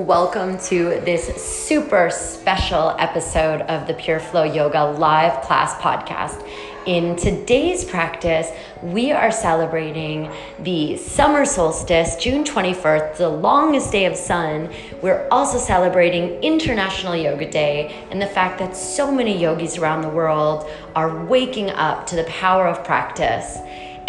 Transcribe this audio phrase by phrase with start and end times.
[0.00, 6.42] Welcome to this super special episode of the Pure Flow Yoga live class podcast.
[6.86, 8.48] In today's practice,
[8.82, 14.72] we are celebrating the summer solstice, June 21st, the longest day of sun.
[15.02, 20.08] We're also celebrating International Yoga Day and the fact that so many yogis around the
[20.08, 23.58] world are waking up to the power of practice.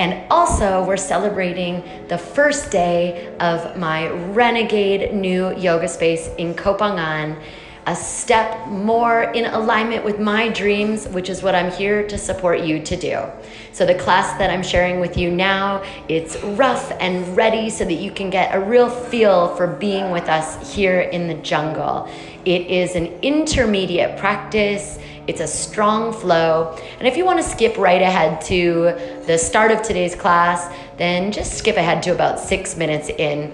[0.01, 6.75] And also, we're celebrating the first day of my renegade new yoga space in Koh
[6.75, 7.39] Phangan,
[7.85, 12.61] a step more in alignment with my dreams, which is what I'm here to support
[12.61, 13.25] you to do.
[13.73, 17.93] So the class that I'm sharing with you now, it's rough and ready so that
[17.93, 22.09] you can get a real feel for being with us here in the jungle.
[22.45, 24.97] It is an intermediate practice.
[25.27, 26.75] It's a strong flow.
[26.97, 31.31] And if you want to skip right ahead to the start of today's class, then
[31.31, 33.53] just skip ahead to about six minutes in.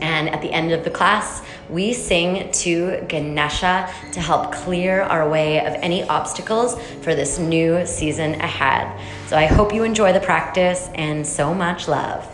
[0.00, 5.28] And at the end of the class, we sing to Ganesha to help clear our
[5.28, 8.98] way of any obstacles for this new season ahead.
[9.28, 12.26] So I hope you enjoy the practice and so much love.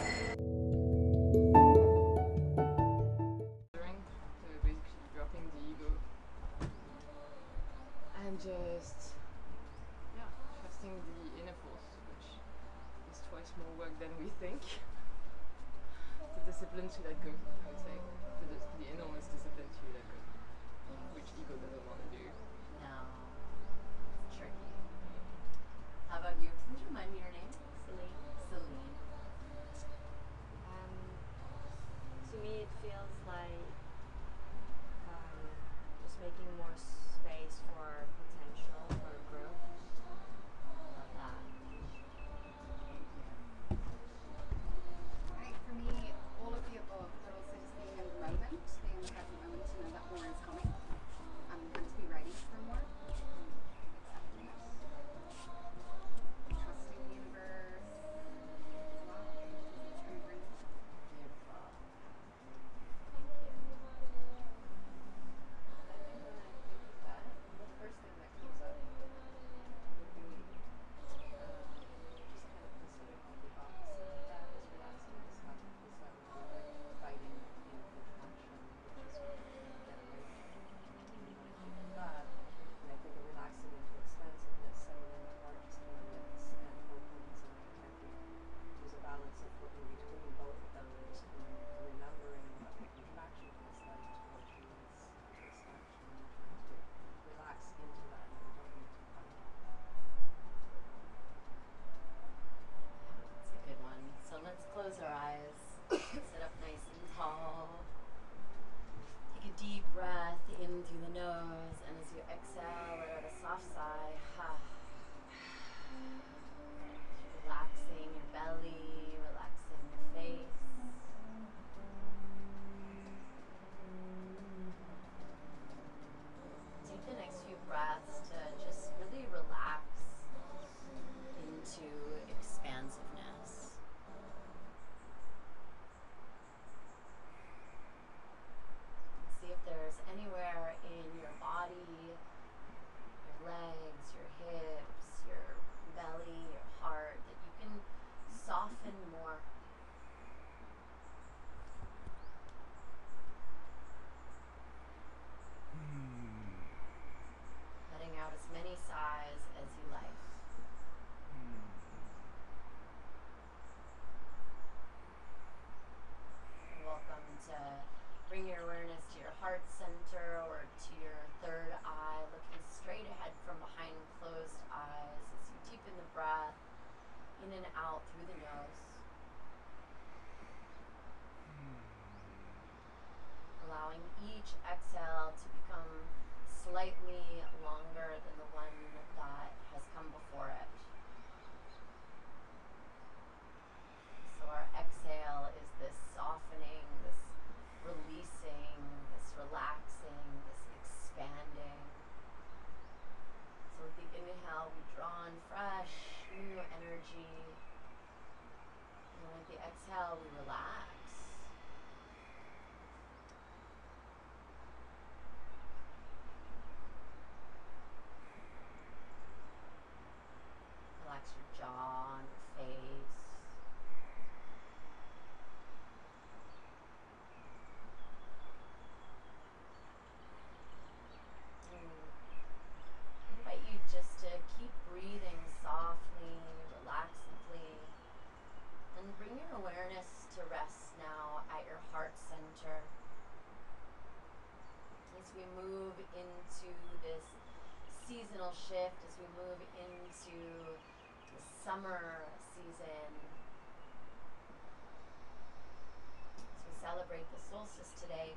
[258.09, 258.33] Today,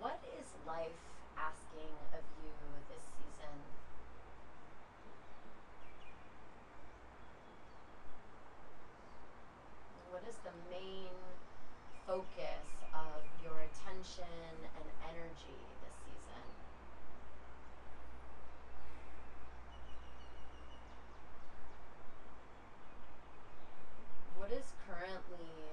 [0.00, 1.04] what is life
[1.36, 2.50] asking of you
[2.88, 3.56] this season?
[10.10, 11.12] What is the main
[12.06, 12.64] focus
[12.94, 16.44] of your attention and energy this season?
[24.38, 25.72] What is currently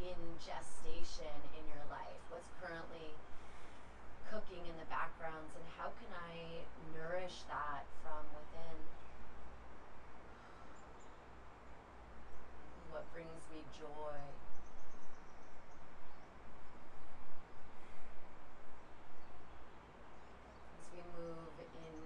[0.00, 2.20] in gestation in your life?
[2.32, 3.12] What's currently
[4.58, 8.78] in the backgrounds, and how can I nourish that from within?
[12.90, 14.18] What brings me joy?
[20.74, 22.02] As we move in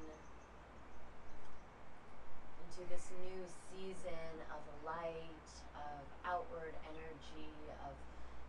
[2.60, 3.40] into this new
[3.72, 5.48] season of light,
[5.80, 7.48] of outward energy,
[7.88, 7.96] of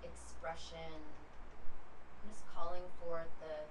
[0.04, 1.00] expression,
[2.28, 3.64] just calling forth the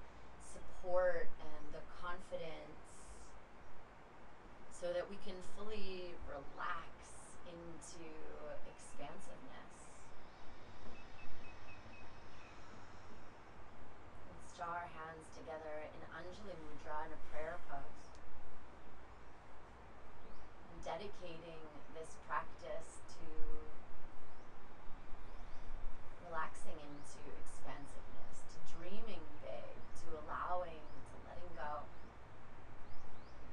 [0.85, 3.09] support and the confidence
[4.69, 6.93] so that we can fully relax
[7.49, 8.05] into
[8.69, 9.73] expansiveness.
[14.29, 18.05] Let's draw our hands together in Anjali Mudra in a prayer pose.
[20.69, 21.65] I'm dedicating
[21.97, 23.29] this practice to
[26.29, 29.74] relaxing into expansiveness, to dreaming big,
[30.23, 31.83] allowing, to letting go.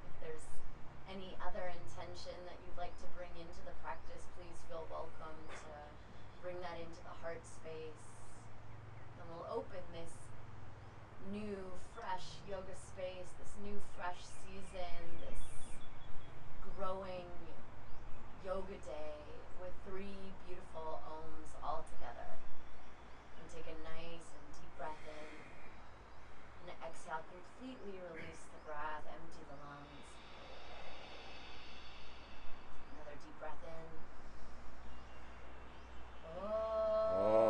[0.06, 0.48] If there's
[1.10, 5.74] any other intention that you'd like to bring into the practice, please feel welcome to
[6.40, 8.06] bring that into the heart space.
[9.18, 10.14] And we'll open this
[11.30, 11.58] new,
[11.94, 15.42] fresh yoga space, this new, fresh season, this
[16.78, 17.30] growing
[18.46, 19.14] yoga day
[19.62, 20.18] with three
[20.50, 22.32] beautiful oms all together.
[23.38, 25.51] And take a nice and deep breath in.
[26.82, 30.06] Exhale, completely release the breath, empty the lungs.
[32.94, 33.88] Another deep breath in.
[37.12, 37.41] Gently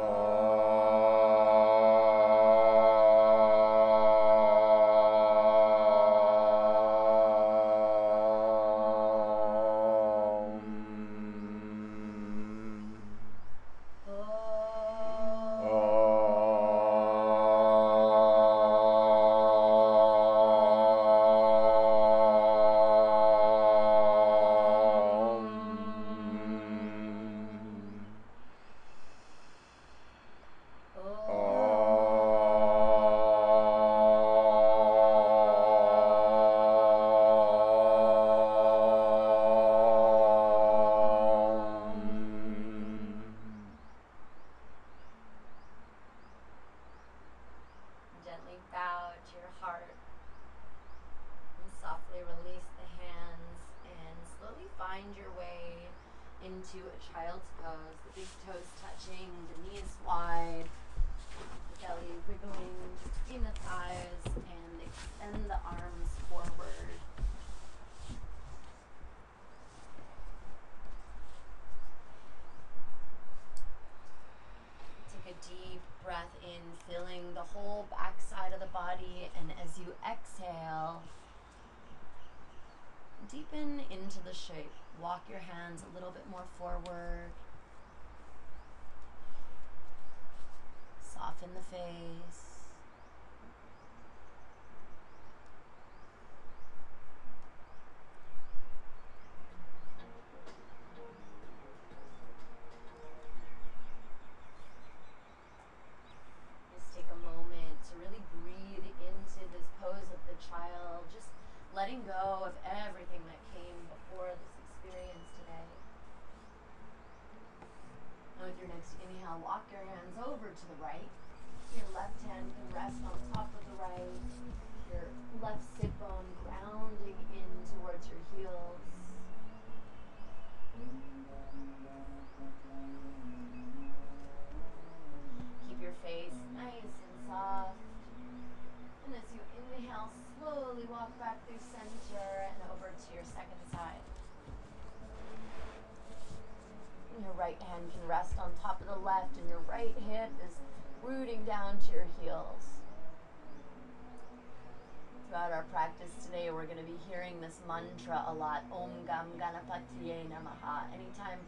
[158.02, 160.86] mantra a lot Om Gam Ganapatiye Namaha.
[160.94, 161.40] Anytime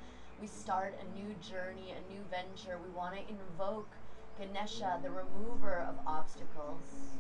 [0.41, 3.89] we start a new journey, a new venture, we want to invoke
[4.38, 7.15] Ganesha, the remover of obstacles.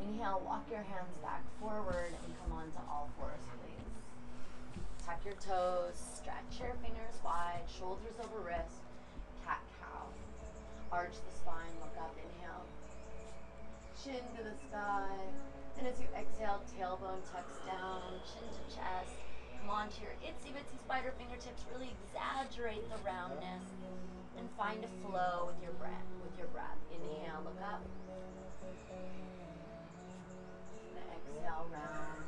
[0.00, 4.84] Inhale, walk your hands back forward and come onto all fours, please.
[5.04, 8.82] Tuck your toes, stretch your fingers wide, shoulders over wrist,
[9.44, 10.06] cat cow.
[10.92, 12.64] Arch the spine, look up, inhale
[14.02, 15.12] chin to the sky.
[15.78, 19.16] And as you exhale, tailbone tucks down, chin to chest.
[19.60, 21.64] Come onto your itsy bitsy spider fingertips.
[21.72, 23.64] Really exaggerate the roundness
[24.38, 26.08] and find a flow with your breath.
[26.22, 27.82] With your breath, inhale, look up.
[30.96, 32.24] And exhale, round.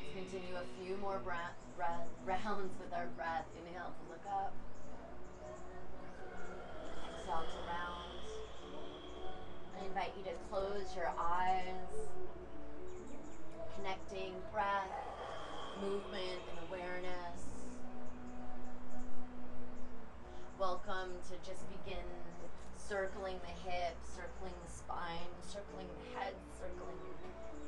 [0.00, 3.44] Let's continue a few more breath, breath rounds with our breath.
[3.60, 4.52] Inhale to look up.
[7.20, 7.97] Exhale to round.
[9.88, 11.88] Invite you to close your eyes,
[13.74, 14.92] connecting breath,
[15.80, 17.40] movement, and awareness.
[20.58, 22.04] Welcome to just begin
[22.76, 27.00] circling the hips, circling the spine, circling the head, circling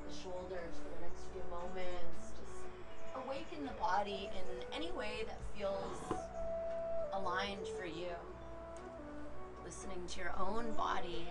[0.06, 2.36] the shoulders for the next few moments.
[2.36, 5.96] Just awaken the body in any way that feels
[7.14, 8.12] aligned for you.
[9.64, 11.26] Listening to your own body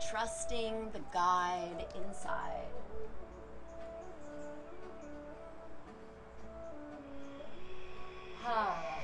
[0.00, 2.66] trusting the guide inside.
[8.44, 8.95] Ah.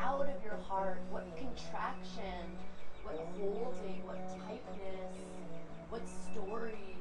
[0.00, 1.00] Out of your heart?
[1.10, 2.44] What contraction?
[3.02, 4.06] What holding?
[4.06, 5.16] What tightness?
[5.88, 6.97] What story?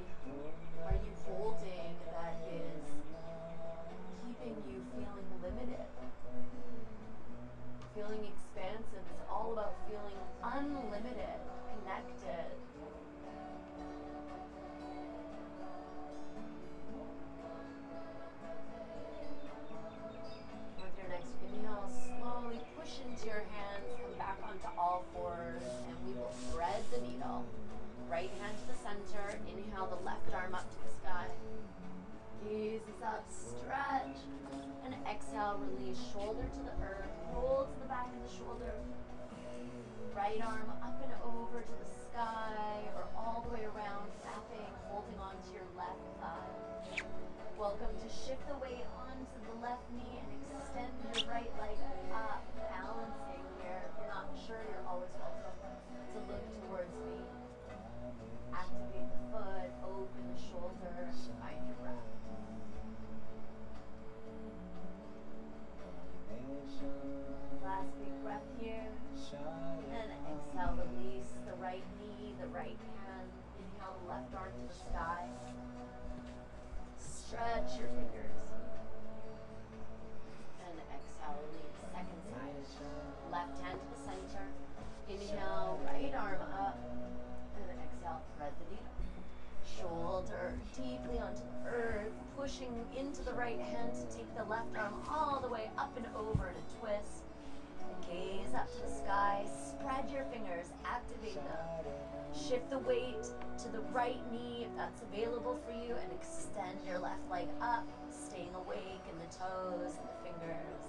[104.08, 109.04] Right knee if that's available for you, and extend your left leg up, staying awake
[109.12, 110.82] in the toes and the fingers,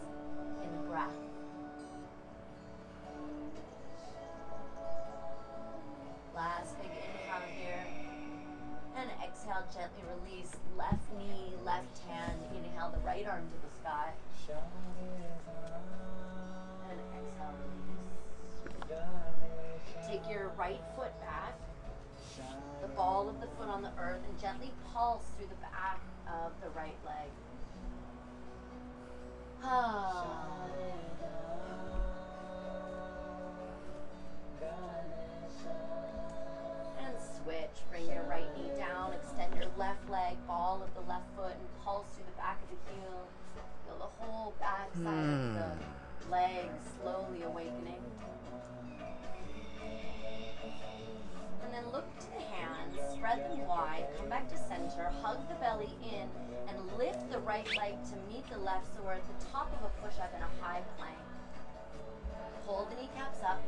[0.62, 1.18] in the breath.
[6.34, 7.86] Last big inhale here.
[8.96, 12.38] And exhale, gently release left knee, left hand.
[12.54, 14.12] Inhale the right arm to the sky.
[16.88, 17.98] And exhale, release.
[20.06, 20.80] Take your right
[22.98, 26.68] ball of the foot on the earth and gently pulse through the back of the
[26.70, 27.30] right leg.
[29.62, 30.66] Ah.
[37.00, 37.56] And switch.
[37.88, 39.12] Bring your right knee down.
[39.12, 42.68] Extend your left leg, ball of the left foot, and pulse through the back of
[42.70, 43.28] the heel.
[43.86, 46.32] Feel the whole back side of the hmm.
[46.32, 46.66] leg
[47.00, 48.02] slowly awakening.
[51.62, 52.17] And then look
[53.14, 56.28] spread them wide, come back to center, hug the belly in,
[56.68, 59.86] and lift the right leg to meet the left so we're at the top of
[59.86, 61.18] a push-up in a high plank.
[62.66, 63.62] Pull the kneecaps up,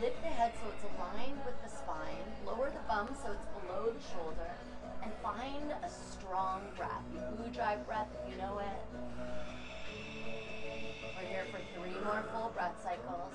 [0.00, 3.92] lift the head so it's aligned with the spine, lower the bum so it's below
[3.92, 4.50] the shoulder,
[5.02, 7.06] and find a strong breath,
[7.38, 8.78] Ujjayi breath if you know it.
[11.16, 13.34] We're here for three more full breath cycles,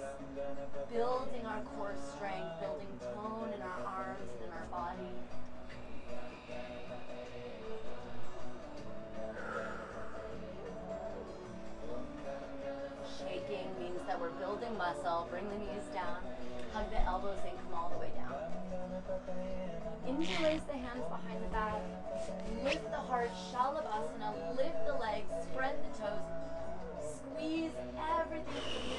[0.91, 4.29] building our core strength, building tone in our arms
[14.74, 15.27] muscle.
[15.30, 16.18] Bring the knees down.
[16.74, 18.34] Hug the elbows in, come all the way down.
[20.08, 21.82] Interlace the hands behind the back.
[22.63, 24.58] Lift the heart, Shalabhasana.
[24.58, 26.25] Lift the legs, spread the toes.
[27.00, 27.72] Squeeze
[28.20, 28.92] everything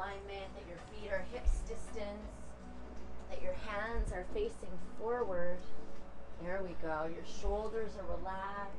[0.00, 2.32] alignment, that your feet are hips distance,
[3.28, 5.58] that your hands are facing forward.
[6.42, 7.04] There we go.
[7.12, 8.72] Your shoulders are relaxed.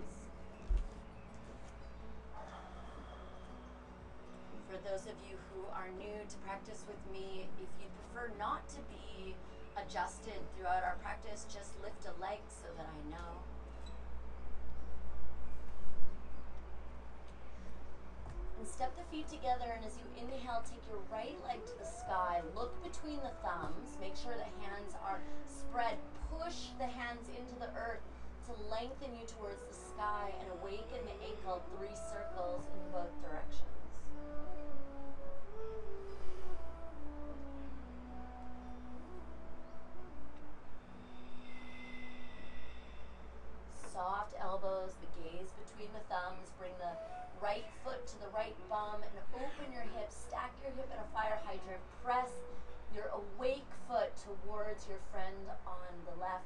[4.70, 8.68] For those of you who are new to practice with me, if you prefer not
[8.70, 9.36] to be
[9.78, 13.46] adjusted throughout our practice, just lift a leg so that I know.
[18.58, 21.86] And step the feet together, and as you inhale, take your right leg to the
[21.86, 22.41] sky.
[22.58, 23.94] Look between the thumbs.
[24.02, 26.02] Make sure the hands are spread.
[26.34, 28.02] Push the hands into the earth
[28.50, 33.70] to lengthen you towards the sky and awaken the ankle three circles in both directions.
[43.94, 46.50] Soft elbows, the gaze between the thumbs.
[46.58, 46.98] Bring the
[47.41, 50.30] right foot to the right bum and open your hips.
[50.30, 51.82] Stack your hip in a fire hydrant.
[52.06, 52.30] Press
[52.94, 56.46] your awake foot towards your friend on the left.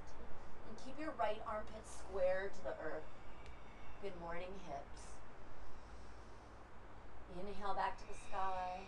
[0.67, 3.07] And keep your right armpit square to the earth.
[4.01, 5.11] Good morning, hips.
[7.35, 8.79] Inhale back to the sky.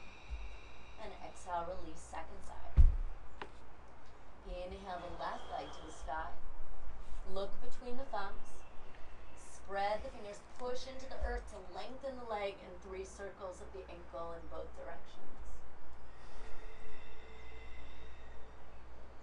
[1.03, 2.87] And exhale, release second side.
[4.47, 6.31] Inhale the left leg to the sky.
[7.35, 8.47] Look between the thumbs.
[9.67, 13.67] Spread the fingers, push into the earth to lengthen the leg in three circles of
[13.75, 15.35] the ankle in both directions.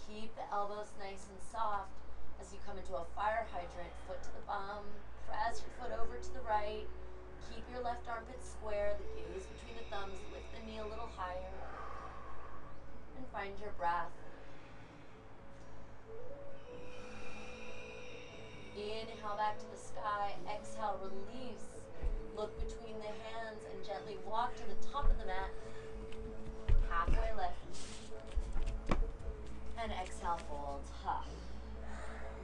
[0.05, 1.89] Keep the elbows nice and soft
[2.37, 4.85] as you come into a fire hydrant, foot to the bum,
[5.25, 6.85] press your foot over to the right,
[7.49, 11.09] keep your left armpit square, the gaze between the thumbs, lift the knee a little
[11.17, 11.57] higher,
[13.17, 14.13] and find your breath.
[18.77, 20.35] Inhale back to the sky.
[20.55, 21.65] Exhale, release.
[22.37, 25.51] Look between the hands and gently walk to the top of the mat.
[26.91, 29.01] Halfway lift.
[29.83, 30.83] And exhale, fold.
[31.03, 31.25] Huh.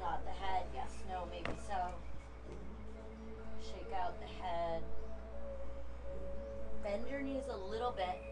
[0.01, 0.65] Nod the head.
[0.75, 1.77] Yes, no, maybe so.
[3.63, 4.83] Shake out the head.
[6.83, 8.30] Bend your knees a little bit.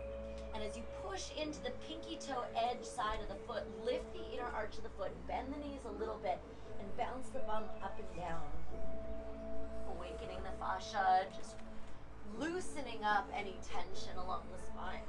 [0.59, 4.35] And as you push into the pinky toe edge side of the foot, lift the
[4.35, 6.41] inner arch of the foot, bend the knees a little bit,
[6.81, 8.43] and bounce the bum up and down.
[9.97, 11.55] Awakening the fascia, just
[12.41, 15.03] loosening up any tension along the spine.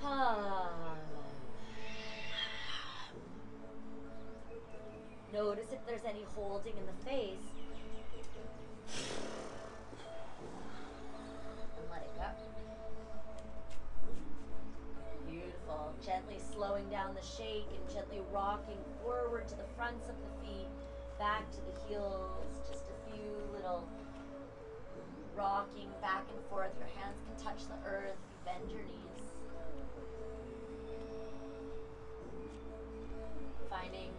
[5.32, 7.55] Notice if there's any holding in the face.
[16.06, 20.68] Gently slowing down the shake and gently rocking forward to the fronts of the feet,
[21.18, 22.60] back to the heels.
[22.70, 23.88] Just a few little
[25.34, 26.70] rocking back and forth.
[26.78, 28.14] Your hands can touch the earth.
[28.14, 29.26] You bend your knees.
[33.68, 34.12] Finding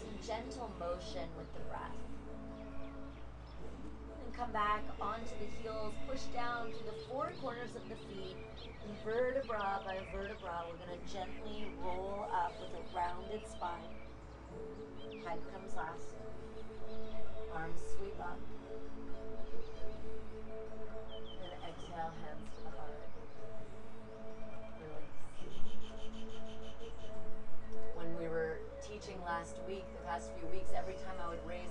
[0.00, 2.07] some gentle motion with the breath.
[4.38, 8.36] Come back onto the heels, push down through the four corners of the feet.
[8.86, 13.90] And vertebra by vertebra, we're going to gently roll up with a rounded spine.
[15.26, 16.14] Head comes last.
[17.52, 18.38] Arms sweep up.
[21.42, 23.10] And exhale, hands to the heart.
[24.78, 25.18] Release.
[27.96, 31.67] When we were teaching last week, the past few weeks, every time I would raise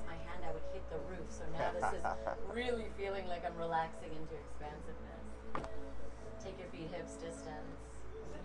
[1.94, 2.04] is
[2.54, 5.24] really feeling like I'm relaxing into expansiveness.
[6.44, 7.78] Take your feet hips distance.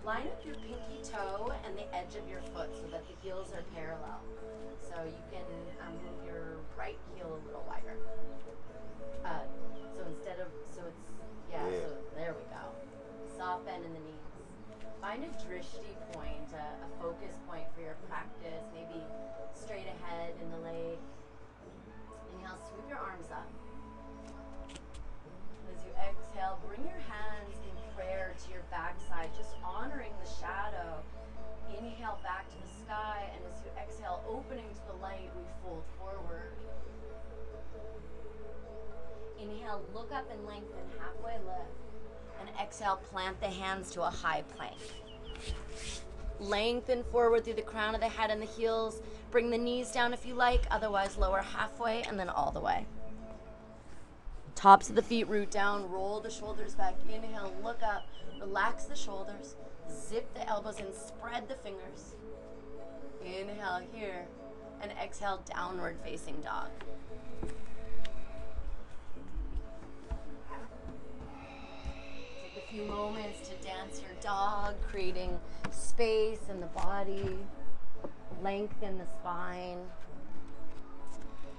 [0.05, 3.53] Line up your pinky toe and the edge of your foot so that the heels
[3.55, 4.19] are parallel.
[4.83, 5.47] So you can
[5.87, 7.95] um, move your right heel a little wider.
[9.25, 9.47] Uh,
[9.95, 10.99] so instead of, so it's,
[11.51, 11.87] yeah, Yeah.
[11.87, 12.65] so there we go.
[13.39, 14.27] Soft bend in the knees.
[15.01, 18.99] Find a drishti point, a, a focus point for your practice, maybe
[19.55, 20.99] straight ahead in the leg.
[22.93, 23.49] Your arms up.
[25.73, 31.01] As you exhale, bring your hands in prayer to your backside, just honoring the shadow.
[31.71, 35.85] Inhale back to the sky, and as you exhale, opening to the light, we fold
[35.99, 36.53] forward.
[39.41, 41.73] Inhale, look up and lengthen, halfway lift.
[42.41, 44.77] And exhale, plant the hands to a high plank.
[46.41, 49.01] Lengthen forward through the crown of the head and the heels.
[49.33, 52.85] Bring the knees down if you like, otherwise, lower halfway and then all the way.
[54.55, 56.95] Tops of the feet root down, roll the shoulders back.
[57.11, 58.07] Inhale, look up,
[58.39, 59.57] relax the shoulders,
[59.91, 62.15] zip the elbows and spread the fingers.
[63.25, 64.27] Inhale here,
[64.83, 66.69] and exhale, downward facing dog.
[72.43, 75.41] Take a few moments to dance your dog, creating
[75.71, 77.39] space in the body,
[78.43, 79.79] length in the spine.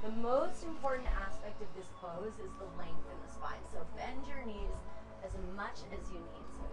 [0.03, 3.63] The most important aspect of this pose is the length in the spine.
[3.71, 4.75] So bend your knees
[5.23, 6.67] as much as you need to.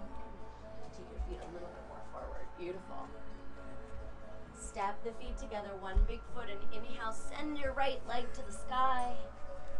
[0.90, 2.46] Take your feet a little bit more forward.
[2.58, 3.06] Beautiful.
[4.58, 8.52] Step the feet together, one big foot, and inhale, send your right leg to the
[8.52, 9.14] sky.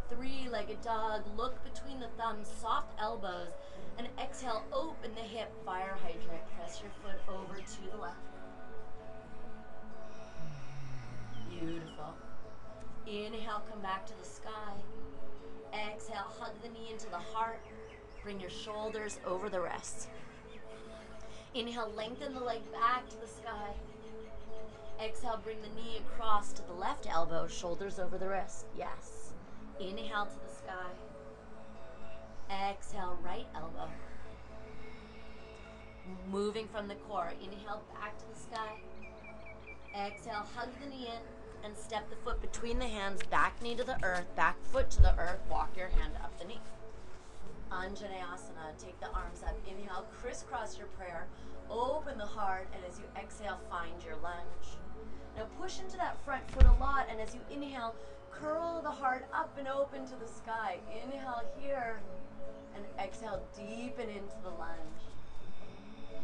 [0.08, 3.50] Three legged dog, look between the thumbs, soft elbows,
[3.98, 6.42] and exhale, open the hip, fire hydrant.
[6.56, 8.39] Press your foot over to the left.
[11.60, 12.14] Beautiful.
[13.06, 14.72] Inhale, come back to the sky.
[15.74, 17.60] Exhale, hug the knee into the heart.
[18.22, 20.08] Bring your shoulders over the wrists.
[21.54, 23.74] Inhale, lengthen the leg back to the sky.
[25.04, 28.64] Exhale, bring the knee across to the left elbow, shoulders over the wrist.
[28.78, 29.32] Yes.
[29.78, 30.90] Inhale to the sky.
[32.70, 33.90] Exhale, right elbow.
[36.30, 37.34] Moving from the core.
[37.42, 38.80] Inhale back to the sky.
[39.94, 43.84] Exhale, hug the knee in and step the foot between the hands, back knee to
[43.84, 46.60] the earth, back foot to the earth, walk your hand up the knee.
[47.70, 49.56] Anjaneyasana, take the arms up.
[49.68, 51.26] Inhale, crisscross your prayer,
[51.70, 54.78] open the heart, and as you exhale, find your lunge.
[55.36, 57.94] Now push into that front foot a lot, and as you inhale,
[58.30, 60.78] curl the heart up and open to the sky.
[61.04, 62.00] Inhale here,
[62.74, 65.02] and exhale, deepen into the lunge.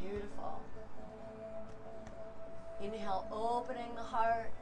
[0.03, 0.61] Beautiful.
[2.83, 4.53] Inhale, opening the heart.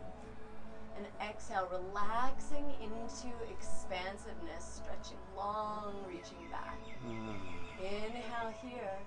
[0.97, 6.79] And exhale, relaxing into expansiveness, stretching long, reaching back.
[7.07, 7.35] Mm.
[7.81, 8.99] Inhale here.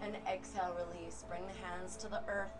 [0.00, 1.24] And exhale, release.
[1.28, 2.52] Bring the hands to the earth.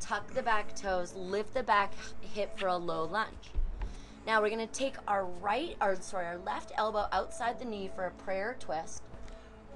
[0.00, 1.14] Tuck the back toes.
[1.14, 1.92] Lift the back
[2.34, 3.50] hip for a low lunge.
[4.26, 8.06] Now we're gonna take our right, or sorry, our left elbow outside the knee for
[8.06, 9.02] a prayer twist.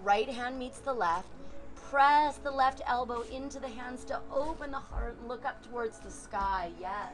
[0.03, 1.29] Right hand meets the left.
[1.75, 5.99] Press the left elbow into the hands to open the heart and look up towards
[5.99, 6.71] the sky.
[6.81, 7.13] Yes.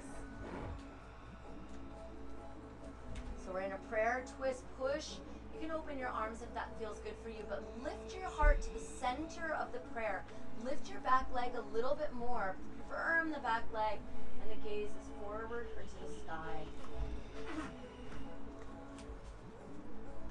[3.47, 5.19] So we're in a prayer twist push.
[5.55, 8.61] You can open your arms if that feels good for you, but lift your heart
[8.63, 10.25] to the center of the prayer.
[10.65, 12.57] Lift your back leg a little bit more.
[12.91, 14.01] Firm the back leg,
[14.43, 16.65] and the gaze is forward or to the sky.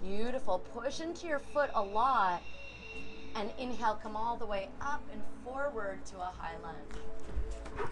[0.04, 0.60] Beautiful.
[0.74, 2.42] Push into your foot a lot.
[3.36, 7.90] And inhale, come all the way up and forward to a high lunge.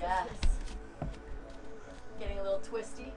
[0.00, 0.28] Yes.
[2.18, 3.12] Getting a little twisty.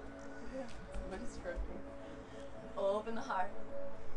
[2.77, 3.51] Open the heart.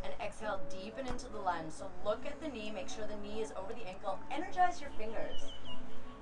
[0.05, 1.73] And exhale, deepen into the lunge.
[1.73, 4.19] So look at the knee, make sure the knee is over the ankle.
[4.31, 5.53] Energize your fingers.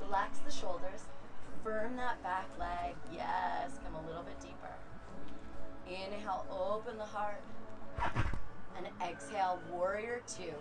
[0.03, 1.05] Relax the shoulders.
[1.65, 2.95] Firm that back leg.
[3.13, 4.75] Yes, come a little bit deeper.
[5.87, 7.43] Inhale, open the heart.
[8.77, 10.55] And exhale, warrior two.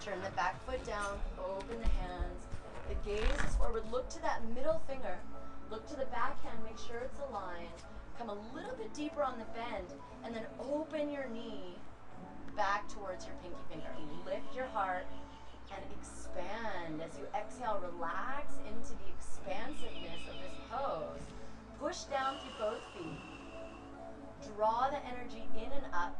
[0.00, 2.46] Turn the back foot down, open the hands.
[2.88, 3.84] The gaze is forward.
[3.90, 5.16] Look to that middle finger.
[5.70, 7.68] Look to the back hand, make sure it's aligned.
[8.22, 11.74] Come a little bit deeper on the bend, and then open your knee
[12.56, 13.90] back towards your pinky finger.
[14.24, 15.06] Lift your heart
[15.74, 17.02] and expand.
[17.02, 21.26] As you exhale, relax into the expansiveness of this pose.
[21.80, 23.18] Push down through both feet.
[24.54, 26.16] Draw the energy in and up.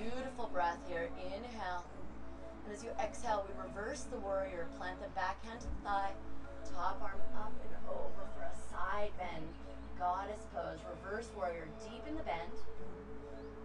[0.00, 1.10] Beautiful breath here.
[1.26, 1.84] Inhale.
[2.64, 4.66] And as you exhale, we reverse the warrior.
[4.78, 6.12] Plant the back hand to the thigh.
[6.72, 9.44] Top arm up and over for a side bend.
[9.98, 10.78] Goddess pose.
[11.02, 11.68] Reverse warrior.
[11.84, 12.52] deep in the bend.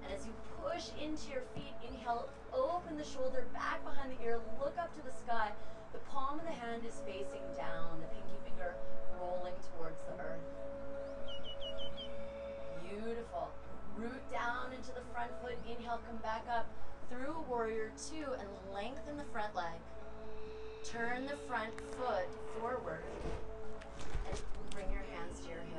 [0.04, 4.40] And as you push into your feet, inhale, open the shoulder back behind the ear,
[4.60, 5.52] look up to the sky.
[5.94, 8.76] The palm of the hand is facing down, the pinky finger
[9.20, 10.46] rolling towards the earth.
[12.90, 13.50] Beautiful.
[13.98, 15.58] Root down into the front foot.
[15.70, 16.68] Inhale, come back up
[17.10, 19.80] through warrior two and lengthen the front leg.
[20.84, 22.28] Turn the front foot
[22.60, 23.04] forward
[24.30, 25.79] and bring your hands to your hips.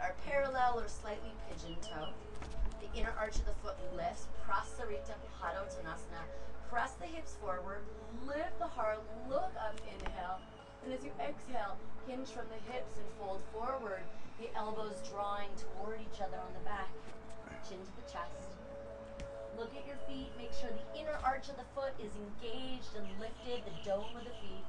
[0.00, 2.08] Are parallel or slightly pigeon toe.
[2.80, 4.28] The inner arch of the foot lifts.
[4.48, 6.24] Prasarita Padottanasana.
[6.70, 7.84] Press the hips forward.
[8.26, 9.02] Lift the heart.
[9.28, 9.76] Look up.
[9.84, 10.40] Inhale.
[10.84, 11.76] And as you exhale,
[12.08, 14.00] hinge from the hips and fold forward.
[14.40, 16.88] The elbows drawing toward each other on the back.
[17.68, 18.56] Chin to the chest.
[19.58, 20.32] Look at your feet.
[20.40, 24.24] Make sure the inner arch of the foot is engaged and lifted, the dome of
[24.24, 24.64] the feet.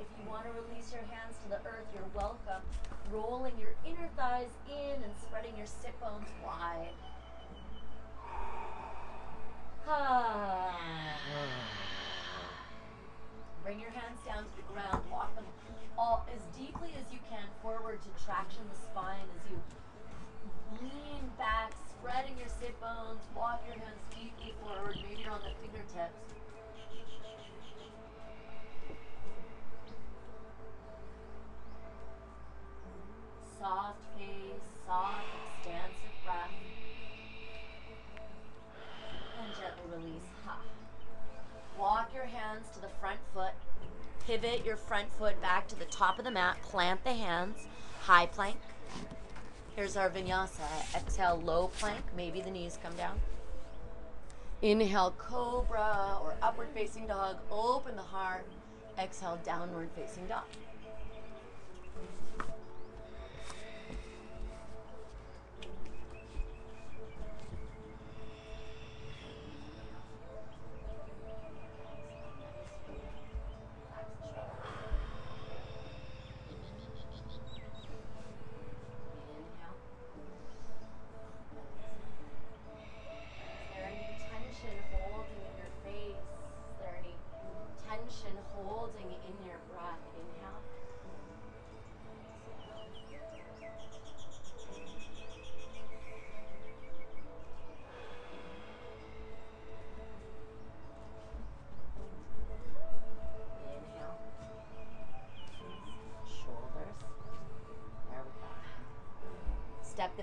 [0.00, 2.62] If you want to release your hands to the earth, you're welcome.
[3.10, 6.94] Rolling your inner thighs in and spreading your sit bones wide.
[13.64, 15.02] Bring your hands down to the ground.
[15.10, 15.44] Walk them
[15.98, 19.60] all as deeply as you can forward to traction the spine as you
[20.80, 23.20] lean back, spreading your sit bones.
[23.36, 24.96] Walk your hands deeply forward.
[25.02, 26.22] Maybe on the fingertips.
[33.60, 35.24] Soft face, soft,
[35.58, 36.50] expansive breath.
[39.42, 40.28] And gently release.
[40.44, 40.58] Ha.
[41.76, 43.52] Walk your hands to the front foot.
[44.24, 46.62] Pivot your front foot back to the top of the mat.
[46.62, 47.66] Plant the hands.
[48.02, 48.58] High plank.
[49.74, 50.94] Here's our vinyasa.
[50.94, 52.04] Exhale, low plank.
[52.16, 53.18] Maybe the knees come down.
[54.62, 57.38] Inhale, cobra or upward facing dog.
[57.50, 58.46] Open the heart.
[58.98, 60.44] Exhale, downward facing dog.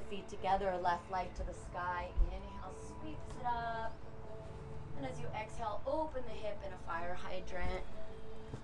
[0.10, 2.08] Feet together, left leg to the sky.
[2.28, 3.94] Inhale, sweeps it up.
[4.98, 7.84] And as you exhale, open the hip in a fire hydrant.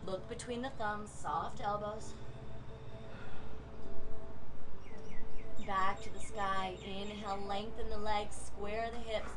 [0.05, 2.13] Look between the thumbs, soft elbows.
[5.67, 6.75] Back to the sky.
[6.83, 9.29] Inhale, lengthen the legs, square the hips.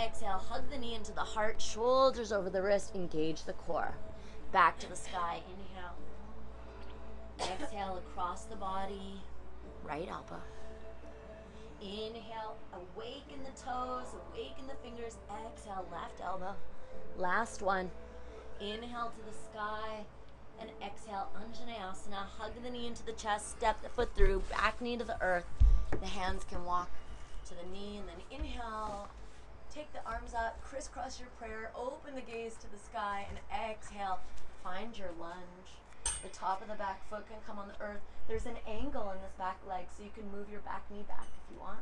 [0.00, 3.94] Exhale, hug the knee into the heart, shoulders over the wrist, engage the core.
[4.52, 5.40] Back to the sky.
[5.48, 5.94] Inhale.
[7.60, 9.20] Exhale across the body,
[9.84, 10.40] right elbow.
[11.86, 15.18] Inhale, awaken the toes, awaken the fingers.
[15.46, 16.56] Exhale, left elbow.
[17.16, 17.92] Last one.
[18.60, 20.04] Inhale to the sky
[20.60, 22.26] and exhale, Anjaneyasana.
[22.38, 25.46] Hug the knee into the chest, step the foot through, back knee to the earth.
[26.00, 26.90] The hands can walk
[27.46, 29.08] to the knee and then inhale.
[29.72, 33.38] Take the arms up, crisscross your prayer, open the gaze to the sky, and
[33.70, 34.18] exhale.
[34.64, 35.78] Find your lunge.
[36.22, 38.00] The top of the back foot can come on the earth.
[38.28, 41.26] There's an angle in this back leg, so you can move your back knee back
[41.26, 41.80] if you want.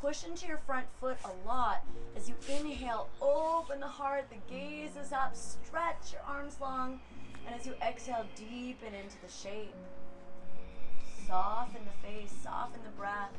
[0.00, 1.82] Push into your front foot a lot.
[2.16, 7.00] As you inhale, open the heart, the gaze is up, stretch your arms long.
[7.46, 9.74] And as you exhale, deepen into the shape.
[11.26, 13.32] Soften the face, soften the breath.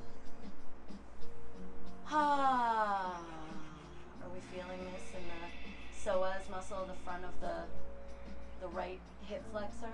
[2.10, 3.22] Ah.
[4.24, 7.64] Are we feeling this in the psoas muscle, the front of the
[8.62, 9.94] the right hip flexor?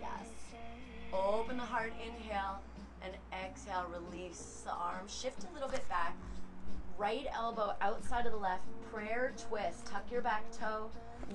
[0.00, 0.28] Yes.
[1.12, 2.60] Open the heart, inhale.
[3.02, 5.08] And exhale, release the arm.
[5.08, 6.16] Shift a little bit back.
[6.98, 8.64] Right elbow outside of the left.
[8.92, 9.86] Prayer twist.
[9.86, 10.90] Tuck your back toe.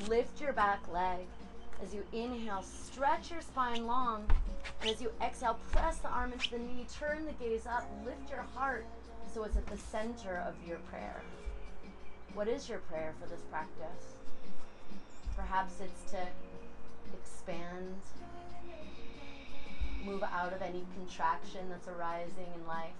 [0.07, 1.25] Lift your back leg.
[1.83, 4.25] As you inhale, stretch your spine long.
[4.81, 6.85] And as you exhale, press the arm into the knee.
[6.99, 7.89] Turn the gaze up.
[8.05, 8.85] Lift your heart
[9.33, 11.21] so it's at the center of your prayer.
[12.33, 14.14] What is your prayer for this practice?
[15.35, 16.19] Perhaps it's to
[17.13, 17.95] expand,
[20.05, 22.93] move out of any contraction that's arising in life.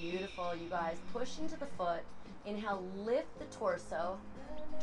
[0.00, 0.96] Beautiful, you guys.
[1.12, 2.02] Push into the foot.
[2.44, 4.18] Inhale, lift the torso.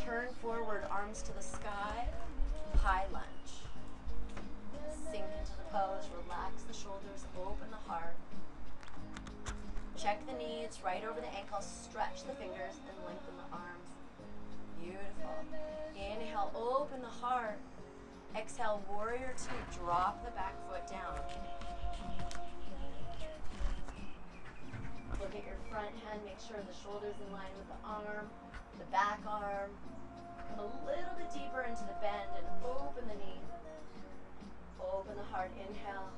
[0.03, 2.07] Turn forward, arms to the sky.
[2.77, 3.25] High lunge.
[5.11, 6.07] Sink into the pose.
[6.23, 8.15] Relax the shoulders, open the heart.
[9.97, 11.65] Check the knees right over the ankles.
[11.65, 13.98] Stretch the fingers and lengthen the arms.
[14.81, 15.35] Beautiful.
[15.95, 17.59] Inhale, open the heart.
[18.35, 19.79] Exhale, warrior two.
[19.79, 21.19] Drop the back foot down.
[25.19, 26.21] Look at your front hand.
[26.23, 28.29] Make sure the shoulder's in line with the arm,
[28.77, 29.71] the back arm.
[30.49, 33.41] Come a little bit deeper into the bend and open the knee.
[34.79, 35.51] Open the heart.
[35.59, 36.09] Inhale.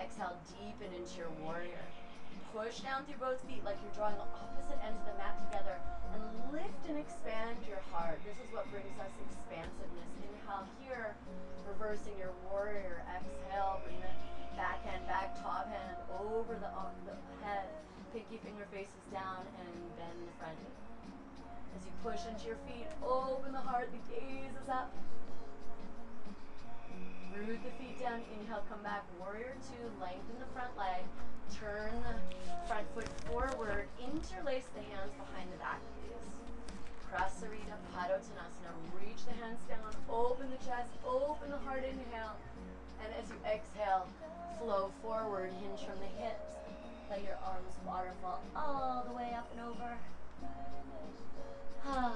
[0.00, 1.84] Exhale, deepen into your warrior.
[2.54, 5.74] Push down through both feet like you're drawing the opposite ends of the mat together
[6.14, 6.22] and
[6.54, 8.22] lift and expand your heart.
[8.22, 10.06] This is what brings us expansiveness.
[10.22, 11.18] Inhale here,
[11.66, 13.02] reversing your warrior.
[13.10, 14.14] Exhale, bring the
[14.54, 17.66] back hand back, top hand over the, uh, the head.
[18.14, 20.54] Pinky finger faces down and bend the front.
[21.74, 24.94] As you push into your feet, open the heart, the gaze is up.
[27.34, 31.02] Root the feet down, inhale, come back, warrior two, lengthen the front leg,
[31.58, 32.14] turn the
[32.66, 36.30] front foot forward, interlace the hands behind the back, please.
[37.10, 42.38] Prasarita Padottanasana, reach the hands down, open the chest, open the heart, inhale,
[43.02, 44.06] and as you exhale,
[44.58, 46.54] flow forward, hinge from the hips,
[47.10, 49.98] let your arms waterfall all the way up and over.
[51.84, 52.14] Ah.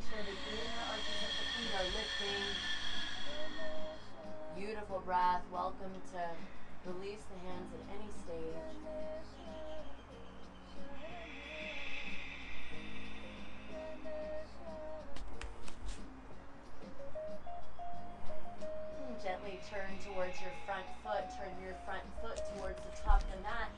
[0.00, 2.40] Make sure the inner arches of the feet are lifting.
[4.56, 5.44] Beautiful breath.
[5.52, 6.24] Welcome to
[6.88, 8.80] release the hands at any stage.
[19.20, 21.28] gently turn towards your front foot.
[21.36, 23.68] Turn your front foot towards the top of the mat.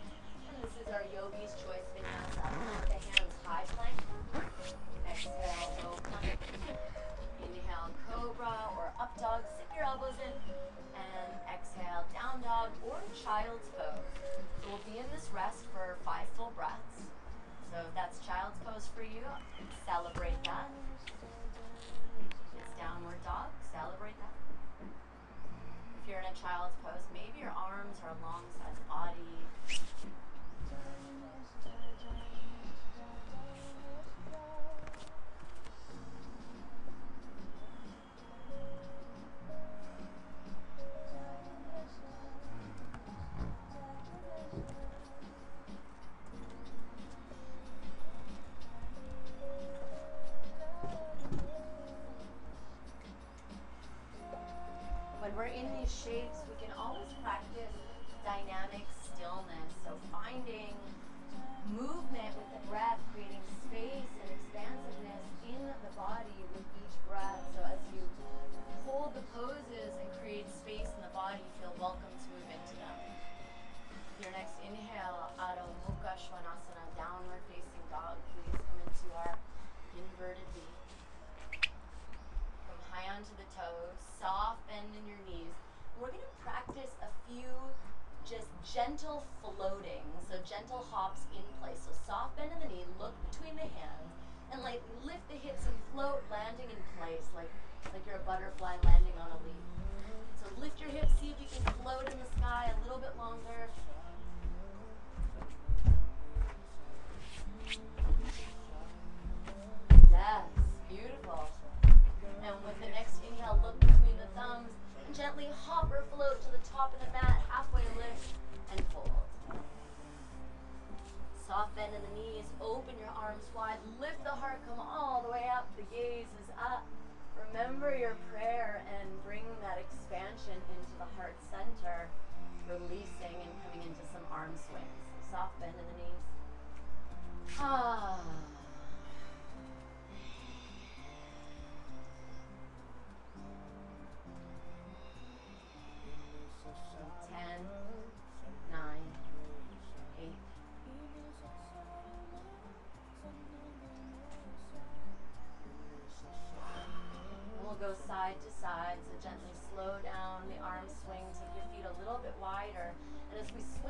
[0.46, 1.82] And this is our yogi's choice
[9.92, 10.32] elbows in.
[10.96, 14.08] And exhale, down dog or child's pose.
[14.64, 17.12] So we'll be in this rest for five full breaths.
[17.68, 19.24] So that's child's pose for you,
[19.84, 20.68] celebrate that.
[22.56, 24.32] It's downward dog, celebrate that
[26.02, 29.30] if you're in a child's pose, maybe your arms are alongside the body.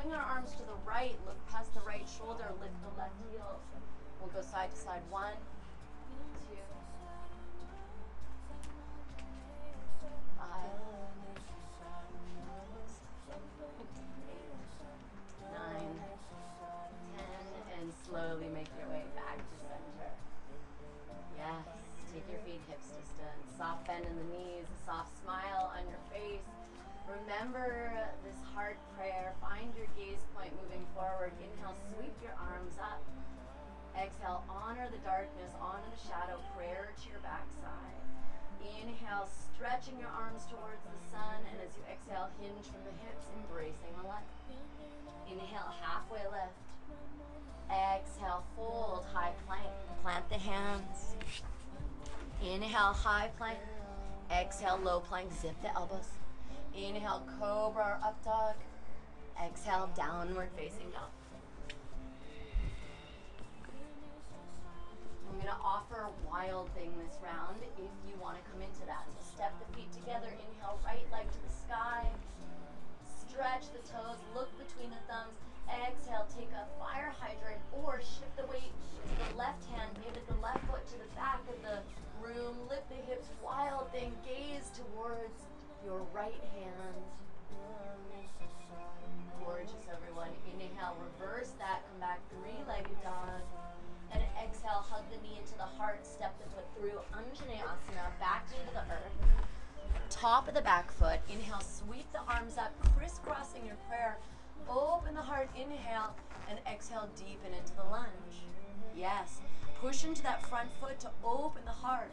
[0.03, 3.59] Swing our arms to the right, look past the right shoulder, lift the left heel.
[4.19, 5.01] We'll go side to side.
[5.09, 5.31] One,
[6.43, 6.57] two,
[10.37, 10.75] five,
[13.31, 14.59] eight,
[15.55, 15.95] nine,
[17.15, 20.11] ten, and slowly make your way back to center.
[21.37, 21.63] Yes,
[22.11, 23.55] take your feet hips distance.
[23.57, 25.62] Soft bend in the knees, a soft smile.
[27.21, 27.93] Remember
[28.25, 29.33] this heart prayer.
[29.37, 31.31] Find your gaze point moving forward.
[31.37, 33.01] Inhale, sweep your arms up.
[33.93, 38.01] Exhale, honor the darkness, honor the shadow, prayer to your backside.
[38.81, 43.29] Inhale, stretching your arms towards the sun, and as you exhale, hinge from the hips,
[43.37, 44.25] embracing the light.
[45.29, 46.57] Inhale, halfway lift.
[47.69, 49.69] Exhale, fold, high plank.
[50.01, 51.13] Plant the hands.
[52.41, 53.59] Inhale, high plank.
[54.31, 55.29] Exhale, low plank.
[55.39, 56.09] Zip the elbows.
[56.75, 58.55] Inhale, cobra or up dog.
[59.37, 61.09] Exhale, downward facing dog.
[65.29, 69.05] I'm gonna offer a wild thing this round if you wanna come into that.
[69.13, 72.09] So step the feet together, inhale, right leg to the sky.
[73.05, 75.37] Stretch the toes, look between the thumbs.
[75.69, 80.37] Exhale, take a fire hydrant or shift the weight to the left hand, pivot the
[80.41, 81.81] left foot to the back of the
[82.21, 85.52] room, lift the hips, wild thing, gaze towards
[85.85, 87.03] your right hand.
[89.45, 90.29] Gorgeous, everyone.
[90.47, 93.41] Inhale, reverse that, come back, three-legged dog.
[94.11, 98.63] And exhale, hug the knee into the heart, step the foot through, Anjaneyasana, back knee
[98.67, 99.17] to the earth.
[100.09, 104.17] Top of the back foot, inhale, sweep the arms up, crisscrossing your prayer.
[104.69, 106.15] Open the heart, inhale,
[106.49, 108.45] and exhale, deepen into the lunge.
[108.95, 109.41] Yes,
[109.81, 112.11] push into that front foot to open the heart.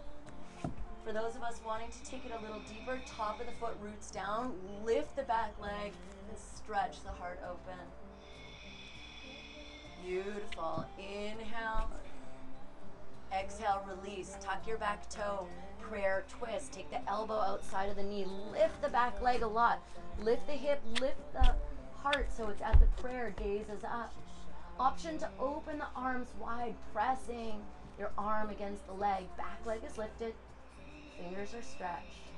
[1.05, 3.77] For those of us wanting to take it a little deeper, top of the foot
[3.81, 4.53] roots down,
[4.85, 5.93] lift the back leg,
[6.29, 7.79] and stretch the heart open.
[10.07, 10.85] Beautiful.
[10.99, 11.91] Inhale.
[13.33, 14.37] Exhale, release.
[14.41, 15.47] Tuck your back toe.
[15.81, 16.73] Prayer twist.
[16.73, 18.27] Take the elbow outside of the knee.
[18.53, 19.81] Lift the back leg a lot.
[20.21, 20.81] Lift the hip.
[21.01, 21.55] Lift the
[22.03, 23.35] heart so it's at the prayer.
[23.39, 24.13] Gaze is up.
[24.79, 27.61] Option to open the arms wide, pressing
[27.99, 29.25] your arm against the leg.
[29.37, 30.35] Back leg is lifted.
[31.23, 32.29] Fingers are stretched.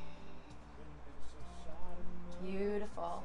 [2.44, 3.22] Beautiful.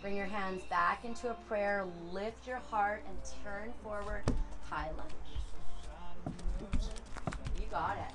[0.00, 1.84] Bring your hands back into a prayer.
[2.12, 4.22] Lift your heart and turn forward.
[4.68, 5.10] High lunge.
[7.58, 8.14] You got it.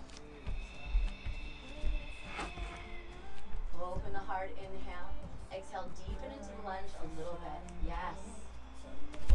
[3.81, 4.51] Open the heart.
[4.57, 5.11] Inhale.
[5.53, 5.89] Exhale.
[6.05, 7.61] Deepen into the lunge a little bit.
[7.85, 8.17] Yes.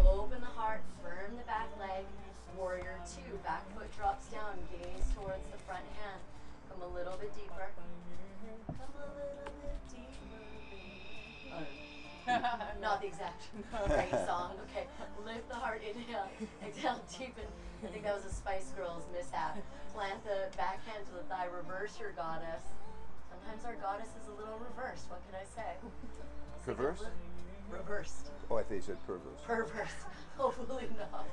[0.07, 0.81] Open the heart.
[1.03, 2.05] Firm the back leg.
[2.57, 3.37] Warrior two.
[3.45, 4.59] Back foot drops down.
[4.71, 6.21] Gaze towards the front hand.
[6.71, 7.73] Come a little bit deeper.
[8.67, 10.43] Come a little bit deeper.
[12.81, 13.49] Not the exact
[13.91, 14.53] right song.
[14.71, 14.87] Okay,
[15.27, 16.29] lift the heart, inhale,
[16.65, 17.45] exhale, deepen.
[17.83, 19.59] I think that was a Spice Girls mishap.
[19.95, 22.63] Plant the back hand to the thigh, reverse your goddess.
[23.29, 25.11] Sometimes our goddess is a little reversed.
[25.11, 25.75] What can I say?
[26.65, 27.03] Reverse?
[27.71, 28.31] Reversed.
[28.51, 29.41] Oh, I thought you said perverse.
[29.45, 30.07] Perverse.
[30.37, 31.27] Hopefully not.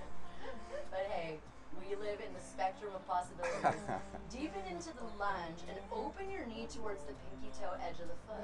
[0.89, 1.37] But hey,
[1.77, 3.81] we live in the spectrum of possibilities.
[4.31, 8.19] Deepen into the lunge and open your knee towards the pinky toe edge of the
[8.25, 8.41] foot.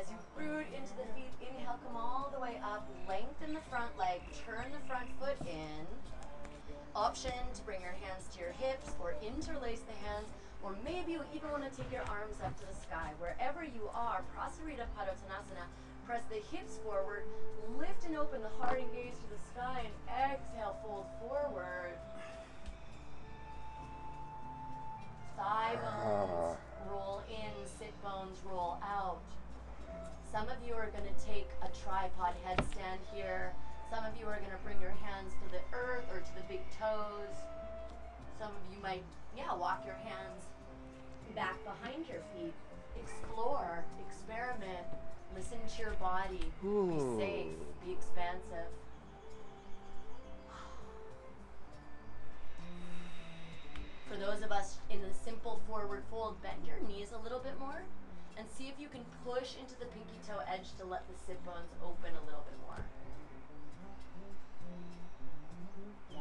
[0.00, 3.96] As you root into the feet, inhale, come all the way up, lengthen the front
[3.98, 5.86] leg, turn the front foot in.
[6.96, 10.26] Option to bring your hands to your hips or interlace the hands,
[10.62, 13.10] or maybe you even want to take your arms up to the sky.
[13.18, 15.66] Wherever you are, Prasarita Padottanasana,
[16.06, 17.24] press the hips forward,
[17.78, 21.98] lift and open the heart and gaze to the sky, and exhale, fold forward.
[25.36, 26.90] Thigh bones ah.
[26.90, 29.18] roll in, sit bones roll out.
[30.30, 33.52] Some of you are going to take a tripod headstand here.
[33.90, 36.42] Some of you are going to bring your hands to the earth or to the
[36.48, 37.36] big toes.
[38.38, 39.04] Some of you might,
[39.36, 40.42] yeah, walk your hands
[41.34, 42.52] back behind your feet.
[43.00, 44.86] Explore, experiment,
[45.34, 46.52] listen to your body.
[46.62, 48.68] Be safe, be expansive.
[54.08, 57.58] For those of us in the simple forward fold, bend your knees a little bit
[57.58, 57.82] more
[58.36, 61.42] and see if you can push into the pinky toe edge to let the sit
[61.46, 62.84] bones open a little bit more.
[66.10, 66.20] Yes.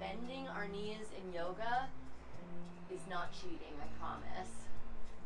[0.00, 1.88] Bending our knees in yoga
[2.92, 4.50] is not cheating, I promise.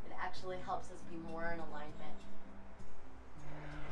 [0.06, 2.18] It actually helps us be more in alignment.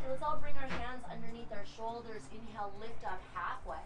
[0.03, 2.23] So let's all bring our hands underneath our shoulders.
[2.33, 3.83] Inhale, lift up halfway.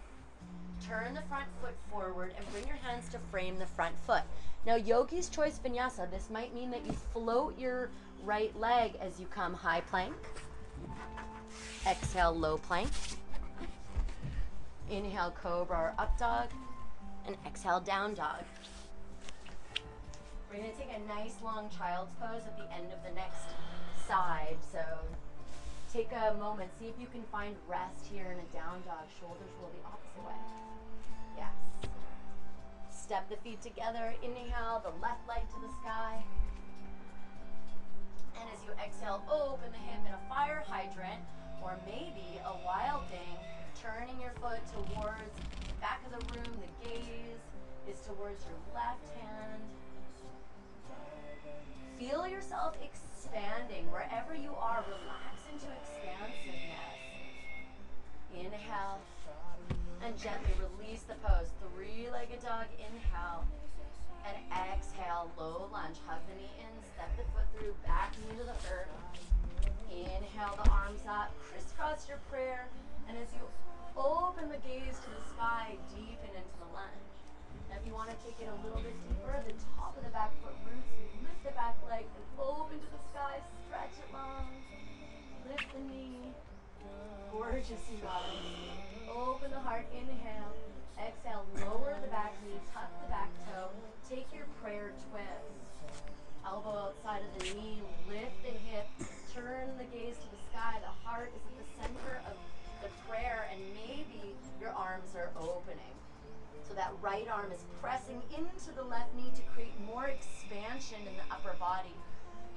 [0.87, 4.23] Turn the front foot forward and bring your hands to frame the front foot.
[4.67, 7.91] Now, yogi's choice vinyasa, this might mean that you float your
[8.25, 10.15] right leg as you come high plank.
[11.87, 12.91] Exhale, low plank.
[14.91, 16.49] Inhale, cobra or up dog.
[17.27, 18.45] And exhale, down dog.
[20.53, 23.49] We're gonna take a nice long child's pose at the end of the next
[24.07, 24.61] side.
[24.71, 24.85] So
[25.91, 29.09] take a moment, see if you can find rest here in a down dog.
[29.17, 30.37] Shoulders roll the opposite way.
[31.41, 31.57] Yes.
[32.93, 34.13] Step the feet together.
[34.21, 36.21] Inhale, the left leg to the sky.
[38.37, 41.25] And as you exhale, open the hip in a fire hydrant
[41.65, 43.41] or maybe a wild thing,
[43.81, 45.33] turning your foot towards
[45.65, 46.61] the back of the room.
[46.61, 47.41] The gaze
[47.89, 49.65] is towards your left hand.
[51.99, 54.85] Feel yourself expanding wherever you are.
[54.89, 56.99] Relax into expansiveness.
[58.35, 58.99] Inhale
[60.05, 61.49] and gently release the pose.
[61.63, 62.67] Three legged dog.
[62.79, 63.45] Inhale
[64.27, 65.31] and exhale.
[65.39, 65.97] Low lunge.
[66.07, 66.73] Hug the knee in.
[66.95, 67.75] Step the foot through.
[67.87, 68.91] Back knee to the earth.
[69.91, 71.31] Inhale the arms up.
[71.39, 72.67] Crisscross your prayer.
[73.09, 73.47] And as you
[73.97, 77.12] open the gaze to the sky, deepen into the lunge.
[77.83, 80.31] If you want to take it a little bit deeper, the top of the back
[80.39, 80.87] foot roots,
[81.19, 84.47] lift the back leg and open to the sky, stretch it long,
[85.51, 86.31] lift the knee,
[87.35, 88.39] gorgeous you guys.
[89.11, 90.55] Open the heart, inhale,
[90.95, 93.75] exhale, lower the back knee, tuck the back toe,
[94.07, 95.99] take your prayer twist.
[96.47, 98.87] Elbow outside of the knee, lift the hip,
[99.35, 101.62] turn the gaze to the sky, the heart is at the
[106.73, 111.13] So that right arm is pressing into the left knee to create more expansion in
[111.21, 111.93] the upper body.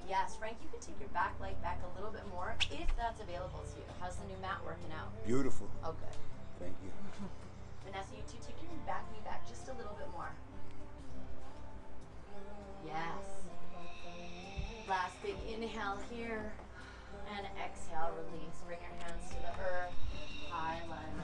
[0.07, 3.19] Yes, Frank, you can take your back leg back a little bit more if that's
[3.19, 3.83] available to you.
[3.99, 5.11] How's the new mat working out?
[5.27, 5.67] Beautiful.
[5.83, 6.15] Oh, good.
[6.63, 6.95] Thank you.
[7.83, 10.31] Vanessa, you two take your back knee back just a little bit more.
[12.87, 13.19] Yes.
[14.87, 16.55] Last big inhale here.
[17.35, 18.63] And exhale, release.
[18.63, 19.91] Bring your hands to the earth.
[20.47, 21.14] High lunge.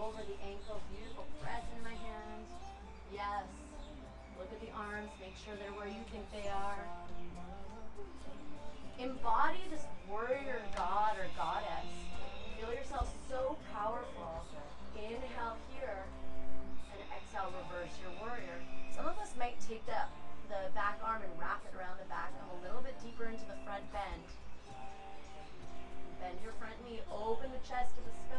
[0.00, 0.80] Over the ankle.
[0.90, 1.26] Beautiful.
[1.42, 2.48] Press in my hands.
[3.12, 3.46] Yes.
[4.38, 5.10] Look at the arms.
[5.20, 6.82] Make sure they're where you think they are.
[8.98, 11.90] Embody this warrior god or goddess.
[12.58, 14.46] Feel yourself so powerful.
[14.94, 16.06] Inhale here
[16.94, 18.62] and exhale, reverse your warrior.
[18.94, 19.98] Some of us might take the,
[20.46, 22.30] the back arm and wrap it around the back.
[22.38, 24.24] Come a little bit deeper into the front bend.
[26.22, 28.33] Bend your front knee, open the chest to the sky.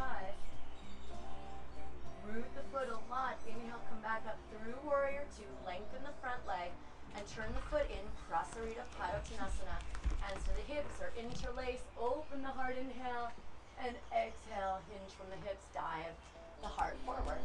[2.35, 3.39] Root the foot a lot.
[3.47, 5.47] Inhale, come back up through warrior two.
[5.63, 6.67] Lengthen the front leg
[7.15, 8.03] and turn the foot in.
[8.27, 9.79] Prasarita Padottanasana.
[10.19, 11.79] Hands to the hips or interlace.
[11.95, 13.31] Open the heart, inhale.
[13.79, 16.11] And exhale, hinge from the hips, dive
[16.59, 17.39] the heart forward.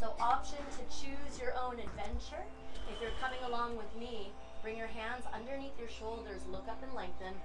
[0.00, 2.48] So option to choose your own adventure.
[2.88, 4.32] If you're coming along with me,
[4.62, 7.36] bring your hands underneath your shoulders, look up and lengthen.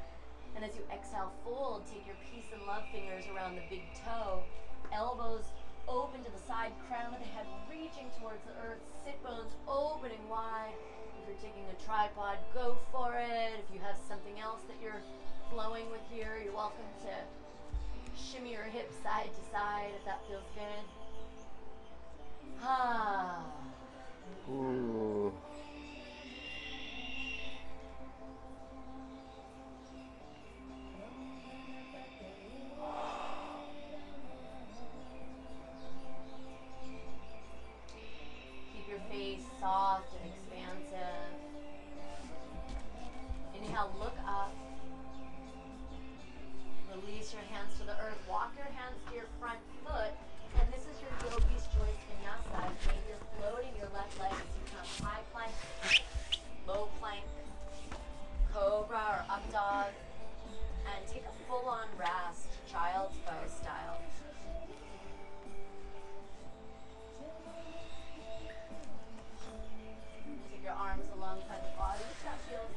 [0.55, 4.43] And as you exhale, fold, take your peace and love fingers around the big toe,
[4.91, 5.51] elbows
[5.87, 10.21] open to the side, crown of the head reaching towards the earth, sit bones opening
[10.29, 10.73] wide.
[11.21, 13.53] If you're taking a tripod, go for it.
[13.59, 15.01] If you have something else that you're
[15.51, 17.13] flowing with here, you're welcome to
[18.17, 20.85] shimmy your hips side to side if that feels good.
[22.61, 23.45] Ah.
[24.51, 25.31] Ooh.
[32.19, 33.18] Keep
[39.59, 41.29] soft and expansive.
[43.55, 44.53] Inhale, look up.
[46.95, 48.17] Release your hands to the earth.
[48.29, 50.13] Walk your hands to your front foot.
[50.59, 52.73] And this is your yogi's choice vinyasa.
[52.87, 55.53] Maybe you're floating your left leg as you come high plank,
[56.67, 57.23] low plank,
[58.53, 59.93] cobra or up dog.
[60.89, 63.88] And take a full-on rest, child's pose style.
[70.69, 72.05] your arms alongside the body.
[72.21, 72.69] That feels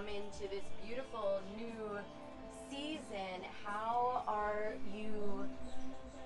[0.00, 1.98] come into this beautiful new
[2.70, 5.46] season, how are you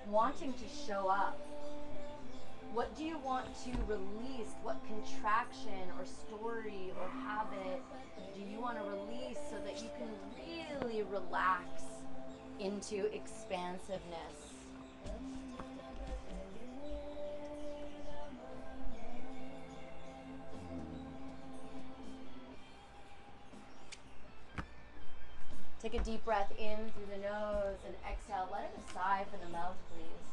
[0.07, 1.37] wanting to show up?
[2.73, 4.53] What do you want to release?
[4.63, 7.81] What contraction or story or habit
[8.35, 10.07] do you want to release so that you can
[10.81, 11.83] really relax
[12.59, 14.53] into expansiveness?
[25.85, 28.49] Take a deep breath in through the nose and exhale.
[28.51, 30.25] Let it sigh from the mouth, please.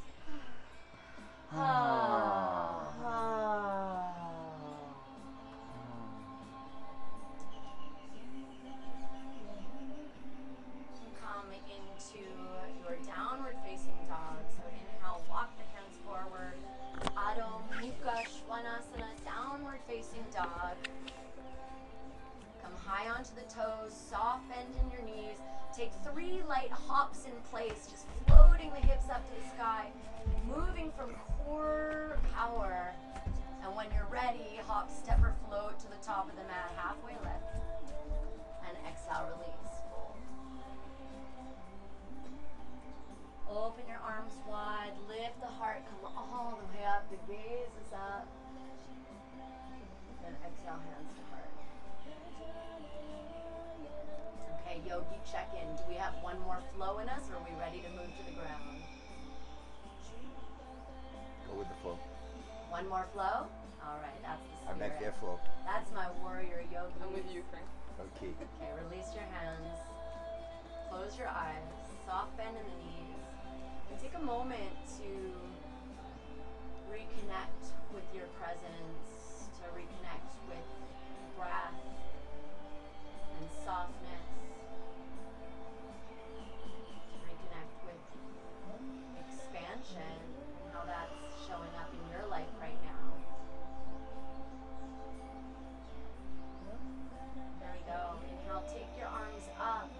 [1.52, 2.94] Ah.
[3.04, 4.14] Ah.
[11.20, 12.24] Come into
[12.80, 14.40] your downward facing dog.
[14.56, 16.56] So inhale, walk the hands forward.
[17.14, 20.78] Adho Mukha Svanasana, downward facing dog.
[22.62, 25.36] Come high onto the toes, soft bend in your knees.
[25.76, 29.86] Take three light hops in place, just floating the hips up to the sky,
[30.46, 32.92] moving from core power.
[33.64, 37.14] And when you're ready, hop, step, or float to the top of the mat, halfway
[37.24, 37.56] lift.
[38.68, 39.74] And exhale, release.
[39.88, 40.18] Fold.
[43.48, 47.92] Open your arms wide, lift the heart, come all the way up, the gaze is
[47.94, 48.26] up.
[50.22, 51.31] Then exhale, hands to
[54.92, 55.64] yogi check in.
[55.80, 58.22] Do we have one more flow in us or are we ready to move to
[58.28, 58.84] the ground?
[61.48, 61.96] Go with the flow.
[62.68, 63.48] One more flow?
[63.80, 64.68] All right, that's the spirit.
[64.68, 65.00] I'm spirit.
[65.00, 65.36] not airflow.
[65.64, 66.92] That's my warrior yogi.
[67.00, 67.64] I'm with you, Frank.
[68.20, 68.36] Okay.
[68.36, 69.80] Okay, release your hands.
[70.92, 71.72] Close your eyes.
[72.04, 73.24] Soft bend in the knees.
[73.88, 75.08] And take a moment to
[76.92, 80.68] reconnect with your presence, to reconnect with
[81.36, 81.80] breath
[83.40, 84.21] and softness,
[89.90, 90.22] and
[90.70, 91.10] how that's
[91.42, 93.02] showing up in your life right now.
[97.58, 98.14] There we go.
[98.22, 99.90] Inhale, take your arms up.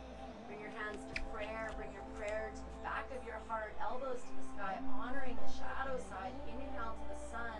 [0.47, 1.74] Bring your hands to prayer.
[1.74, 5.51] Bring your prayer to the back of your heart, elbows to the sky, honoring the
[5.51, 6.30] shadow side.
[6.47, 7.59] Inhale to the sun.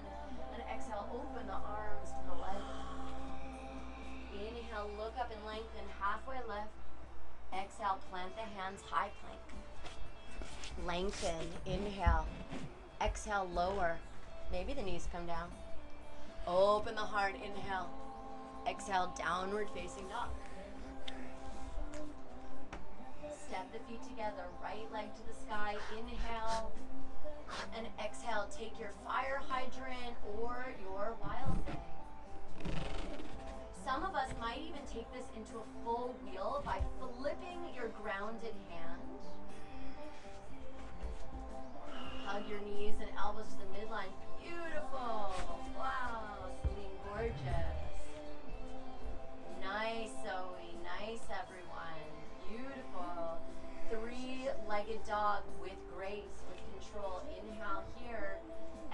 [0.54, 2.70] And exhale, open the arms to the legs.
[4.30, 6.70] Inhale, look up and lengthen, halfway lift.
[7.50, 9.42] Exhale, plant the hands, high plank.
[10.86, 12.26] Lengthen, inhale.
[13.00, 13.96] Exhale, lower.
[14.50, 15.48] Maybe the knees come down.
[16.46, 17.88] Open the heart, inhale.
[18.68, 20.28] Exhale, downward facing dog.
[23.48, 25.76] Step the feet together, right leg to the sky.
[25.98, 26.72] Inhale.
[27.76, 31.76] And exhale, take your fire hydrant or your wild thing.
[33.84, 38.54] Some of us might even take this into a full wheel by flipping your grounded
[38.70, 39.00] hand.
[42.32, 44.08] Hug your knees and elbows to the midline.
[44.40, 45.36] Beautiful.
[45.76, 47.76] Wow, Celine, gorgeous.
[49.60, 50.72] Nice, Zoe.
[50.80, 52.08] Nice, everyone.
[52.48, 53.36] Beautiful.
[53.92, 57.20] Three legged dog with grace, with control.
[57.36, 58.40] Inhale here.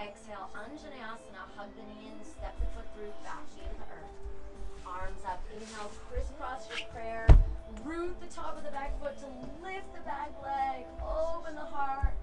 [0.03, 1.47] Exhale, Anjaneyasana.
[1.55, 4.18] Hug the knee in, step the foot through, back knee to the earth.
[4.82, 5.39] Arms up.
[5.55, 7.28] Inhale, crisscross your prayer.
[7.84, 9.30] Root the top of the back foot to
[9.62, 10.91] lift the back leg.
[11.07, 12.18] Open the heart.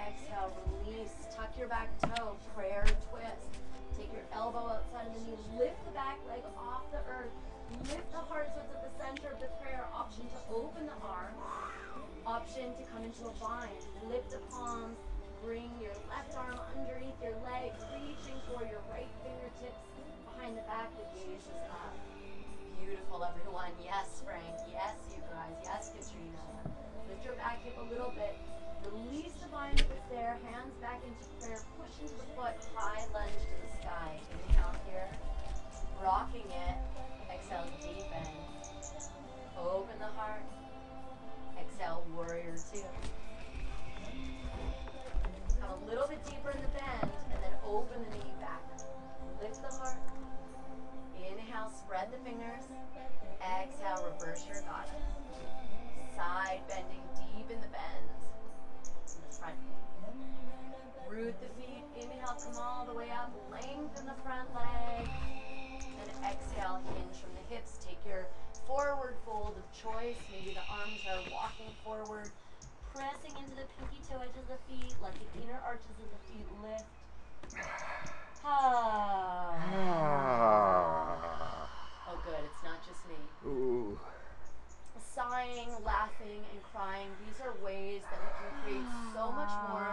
[0.00, 0.52] Exhale,
[0.84, 1.12] release.
[1.34, 2.36] Tuck your back toe.
[2.54, 3.52] Prayer twist.
[3.96, 5.38] Take your elbow outside of the knee.
[5.58, 7.34] Lift the back leg off the earth.
[7.92, 9.84] Lift the heart so it's at the center of the prayer.
[9.92, 11.36] Option to open the arm.
[12.26, 13.82] Option to come into a bind.
[14.08, 14.96] Lift the palms.
[15.44, 19.80] Bring your left arm underneath your leg, reaching for your right fingertips
[20.28, 20.92] behind the back.
[21.00, 21.96] The gaze is up.
[22.76, 23.72] Beautiful, everyone.
[23.84, 24.56] Yes, Frank.
[24.68, 25.56] Yes, you guys.
[25.64, 26.44] Yes, Katrina.
[27.08, 28.36] Lift your back hip a little bit.
[28.92, 30.36] Release the bind it's there.
[30.50, 31.60] Hands back into prayer.
[31.78, 32.56] Push into the foot.
[32.74, 34.18] High lunge to the sky.
[34.48, 35.08] Inhale here.
[36.02, 36.76] Rocking it.
[37.32, 38.26] Exhale, deepen.
[39.58, 40.42] Open the heart.
[41.60, 42.82] Exhale, warrior two.
[45.60, 48.62] Come a little bit deeper in the bend and then open the knee back.
[49.40, 49.98] Lift the heart.
[51.14, 52.64] Inhale, spread the fingers.
[53.40, 55.04] Exhale, reverse your goddess.
[56.16, 56.99] Side bending
[61.20, 61.84] Root the feet.
[62.00, 63.30] Inhale, come all the way up.
[63.52, 65.06] Lengthen the front leg.
[66.00, 67.76] And exhale, hinge from the hips.
[67.84, 68.24] Take your
[68.66, 70.16] forward fold of choice.
[70.32, 72.30] Maybe the arms are walking forward.
[72.94, 74.96] Pressing into the pinky toe edge of the feet.
[75.02, 76.88] Let the inner arches of the feet lift.
[78.42, 79.60] Ah.
[79.76, 81.68] Ah.
[82.08, 82.40] Oh, good.
[82.48, 82.80] It's not
[85.20, 89.84] sighing, laughing, and crying, these are ways that we can create so much more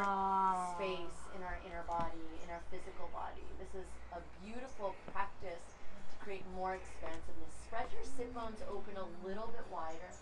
[0.79, 3.43] space in our inner body, in our physical body.
[3.59, 5.75] This is a beautiful practice
[6.11, 7.51] to create more expansiveness.
[7.67, 10.15] Spread your sit bones open a little bit wider.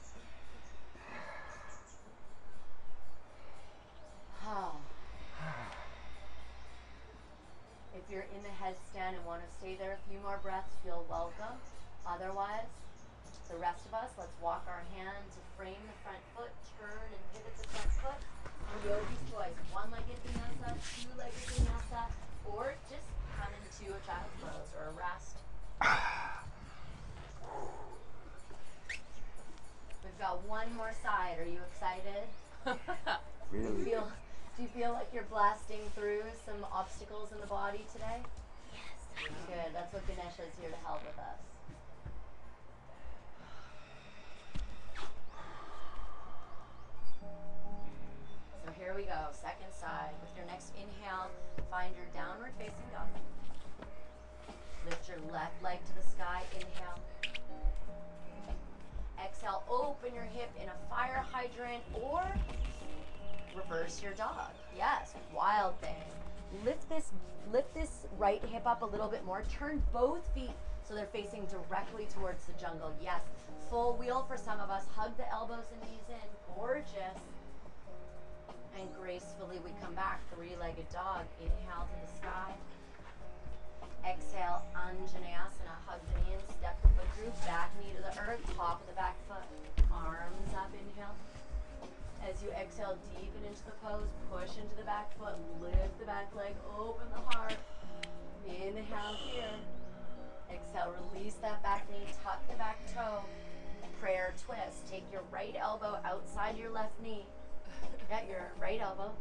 [7.93, 11.06] If you're in the headstand and want to stay there a few more breaths, feel
[11.10, 11.58] welcome.
[12.06, 12.70] Otherwise,
[13.50, 17.22] the rest of us, let's walk our hand to frame the front foot, turn and
[17.34, 18.22] pivot the front foot.
[18.84, 22.10] Yogi's choice, one-legged vinyasa, two-legged vinyasa,
[22.50, 25.38] or just come into a child's pose or a rest.
[30.04, 31.38] We've got one more side.
[31.39, 32.26] Are you excited?
[33.52, 33.84] Do you Really?
[33.86, 34.12] feel
[34.58, 38.24] do you feel like you're blasting through some obstacles in the body today?
[38.72, 39.28] Yes.
[39.48, 39.74] Good.
[39.76, 41.43] That's what Ganesha is here to help with us.
[48.86, 49.18] Here we go.
[49.32, 50.14] Second side.
[50.22, 51.32] With your next inhale,
[51.72, 53.10] find your downward facing dog.
[54.86, 56.44] Lift your left leg to the sky.
[56.54, 57.00] Inhale.
[59.24, 62.22] Exhale, open your hip in a fire hydrant or
[63.58, 64.52] reverse your dog.
[64.78, 66.04] Yes, wild thing.
[66.64, 67.10] Lift this
[67.52, 69.42] lift this right hip up a little bit more.
[69.52, 70.54] Turn both feet
[70.88, 72.94] so they're facing directly towards the jungle.
[73.02, 73.22] Yes,
[73.68, 74.84] full wheel for some of us.
[74.96, 76.56] Hug the elbows and knees in.
[76.56, 77.18] Gorgeous.
[78.78, 81.24] And gracefully we come back, three-legged dog.
[81.40, 82.52] Inhale to the sky.
[84.04, 85.76] Exhale, Anjaneyasana.
[85.88, 88.94] Hug the in, step the foot through, back knee to the earth, top of the
[88.94, 89.48] back foot.
[89.92, 91.16] Arms up, inhale.
[92.28, 96.34] As you exhale, deepen into the pose, push into the back foot, lift the back
[96.36, 97.56] leg, open the heart.
[98.46, 99.56] Inhale here.
[100.52, 103.24] Exhale, release that back knee, tuck the back toe.
[104.02, 104.86] Prayer twist.
[104.90, 107.26] Take your right elbow outside your left knee.
[108.10, 109.12] Got your right elbow.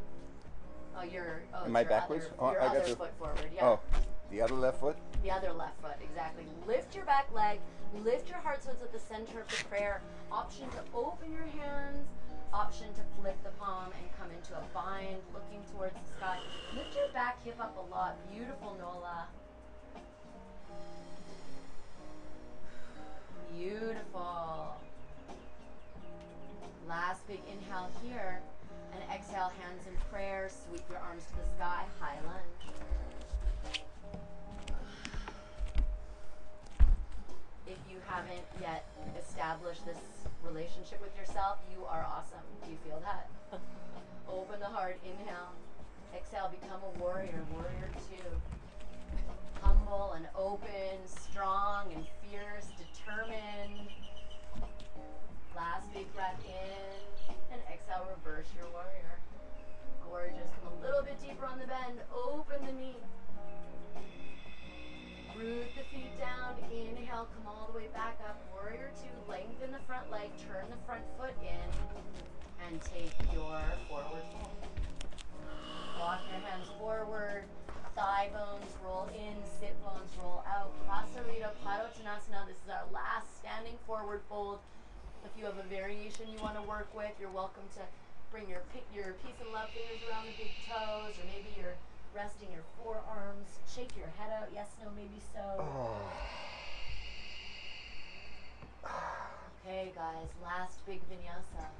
[0.97, 2.27] Oh, your oh, Am I your backwards?
[2.27, 3.51] Other, Oh, your I got other the- foot forward.
[3.55, 3.65] Yeah.
[3.67, 3.81] Oh,
[4.31, 4.97] the other left foot?
[5.23, 6.45] The other left foot, exactly.
[6.67, 7.61] Lift your back leg,
[8.05, 10.01] lift your heart so it's at the center of the prayer.
[10.31, 12.07] Option to open your hands,
[12.53, 16.39] option to flip the palm and come into a bind, looking towards the sky.
[16.77, 18.17] Lift your back hip up a lot.
[18.33, 19.27] Beautiful, Nola.
[23.57, 24.75] Beautiful.
[26.89, 28.41] Last big inhale here.
[28.95, 30.49] And exhale, hands in prayer.
[30.49, 31.85] Sweep your arms to the sky.
[32.01, 32.55] High lunge.
[37.67, 38.85] if you haven't yet
[39.19, 39.99] established this
[40.45, 42.45] relationship with yourself, you are awesome.
[42.65, 43.29] Do you feel that?
[44.29, 45.53] Open the heart, inhale.
[46.15, 48.29] Exhale, become a warrior, warrior two.
[49.61, 53.89] Humble and open, strong and fierce, determined.
[55.57, 57.24] Last big breath in,
[57.55, 59.15] and exhale, reverse your warrior.
[60.03, 60.51] Gorgeous.
[60.59, 62.99] Come a little bit deeper on the bend, open the knee.
[65.39, 66.59] Root the feet down.
[66.71, 68.39] Inhale, come all the way back up.
[68.55, 71.71] Warrior two, lengthen the front leg, turn the front foot in,
[72.67, 74.63] and take your forward fold.
[75.99, 77.45] Walk your hands forward,
[77.95, 80.71] thigh bones roll in, sit bones roll out.
[80.87, 82.47] Prasarita Padottanasana.
[82.47, 84.59] This is our last standing forward fold.
[85.25, 87.83] If you have a variation you want to work with, you're welcome to
[88.31, 88.61] bring your
[88.93, 91.81] your peace and love fingers around the big toes, or maybe you're
[92.15, 93.49] resting your forearms.
[93.65, 94.53] Shake your head out.
[94.53, 95.41] Yes, no, maybe so.
[95.59, 95.97] Oh.
[99.65, 101.73] Okay, guys, last big vinyasa.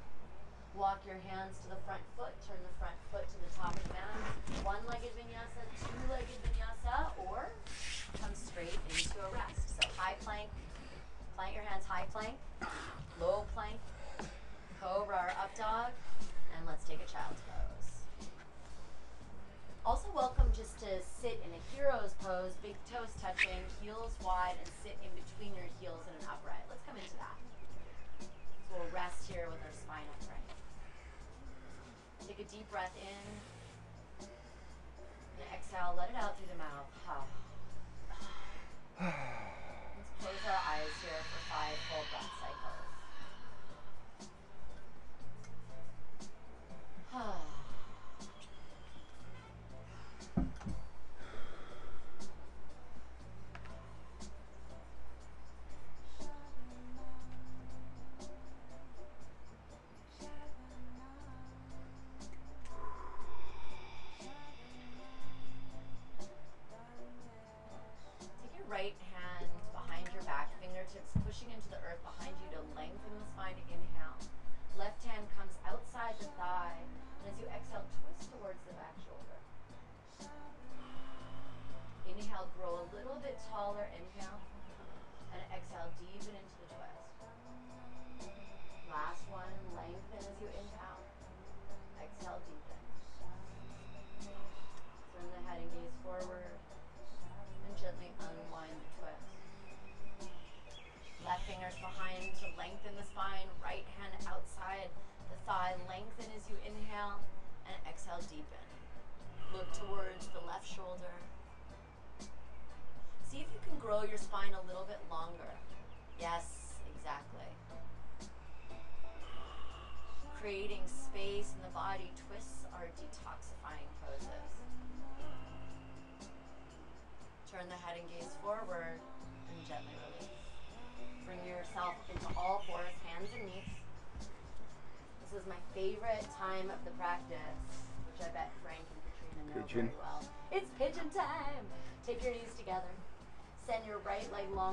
[0.73, 3.83] Walk your hands to the front foot, turn the front foot to the top of
[3.85, 4.65] the mat.
[4.65, 7.53] One legged vinyasa, two legged vinyasa, or
[8.19, 9.77] come straight into a rest.
[9.79, 10.49] So high plank,
[11.35, 12.35] plant your hands high plank,
[13.19, 13.75] low plank,
[14.81, 15.91] cobra or up dog,
[16.55, 18.27] and let's take a child's pose.
[19.85, 24.71] Also welcome just to sit in a hero's pose, big toes touching, heels wide, and
[24.81, 26.63] sit in between your heels in an upright.
[26.71, 27.35] Let's come into that.
[28.23, 30.47] So we'll rest here with our spine upright.
[32.25, 33.27] Take a deep breath in.
[34.23, 36.87] And exhale, let it out through the mouth.
[40.25, 42.89] close our eyes here for five full breath cycles.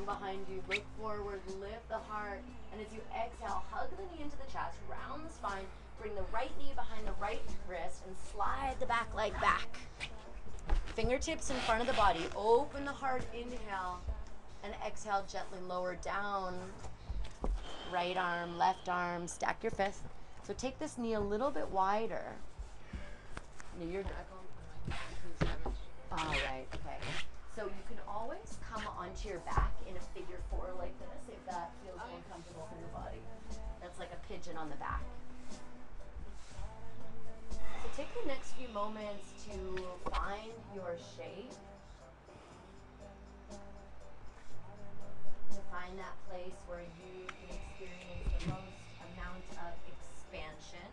[0.07, 0.63] long behind you.
[0.69, 2.41] Look forward, lift the heart.
[2.73, 5.65] And as you exhale, hug the knee into the chest, round the spine.
[6.01, 9.69] Bring the right knee behind the right wrist and slide the back leg back.
[10.95, 12.25] Fingertips in front of the body.
[12.35, 14.01] Open the heart, inhale.
[14.65, 16.55] And exhale, gently lower down.
[17.93, 20.03] Right arm, left arm, stack your fist.
[20.45, 22.25] So take this knee a little bit wider.
[23.79, 24.05] No, oh you're
[26.13, 26.99] all right, okay.
[27.57, 29.73] So you can always come onto your back
[37.97, 39.53] take the next few moments to
[40.11, 41.53] find your shape.
[45.53, 48.81] To find that place where you can experience the most
[49.13, 50.89] amount of expansion.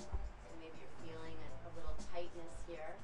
[0.00, 2.96] So maybe you're feeling a, a little tightness here.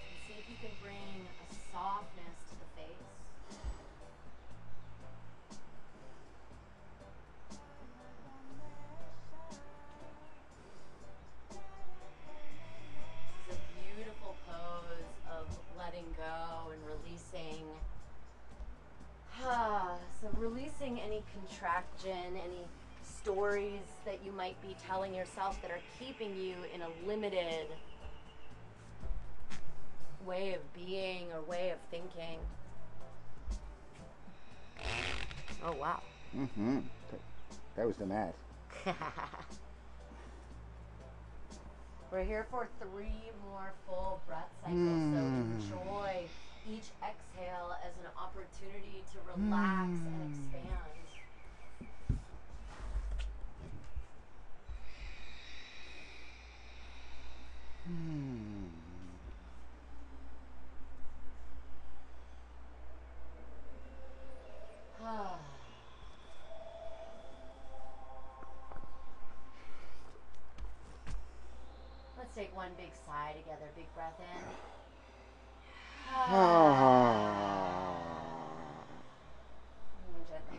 [0.00, 2.51] And see if you can bring a softness
[20.42, 22.66] releasing any contraction, any
[23.02, 27.68] stories that you might be telling yourself that are keeping you in a limited
[30.26, 32.40] way of being or way of thinking.
[35.64, 36.02] Oh wow.
[36.36, 36.80] Mm-hmm.
[37.76, 38.34] That was the mat.
[42.10, 46.28] We're here for three more full breath cycles, so enjoy
[46.68, 50.68] each exhale as an opportunity to relax and expand.
[65.04, 65.36] Ah.
[72.16, 73.68] Let's take one big sigh together.
[73.74, 74.81] Big breath in.
[76.12, 76.28] Gently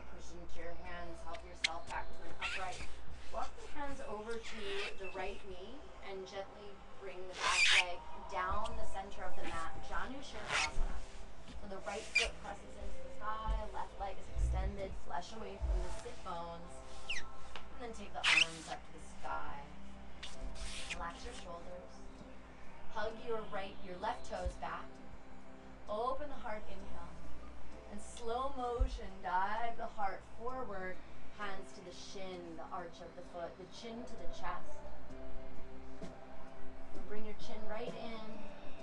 [0.09, 1.13] push into your hands.
[1.29, 2.81] Help yourself back to an upright.
[3.29, 4.61] Walk the hands over to
[4.97, 5.77] the right knee
[6.09, 8.01] and gently bring the back leg
[8.33, 9.77] down the center of the mat.
[9.85, 10.97] Janu Sirsasana.
[11.61, 15.77] So the right foot presses into the sky, left leg is extended, flesh away from
[15.85, 16.73] the sit bones.
[17.13, 19.61] And then take the arms up to the sky.
[20.97, 21.93] Relax your shoulders.
[22.97, 24.89] Hug your right, your left toes back.
[25.89, 27.13] Open the heart, inhale.
[27.91, 30.95] And slow motion, dive the heart forward,
[31.37, 34.81] hands to the shin, the arch of the foot, the chin to the chest.
[37.09, 38.25] Bring your chin right in.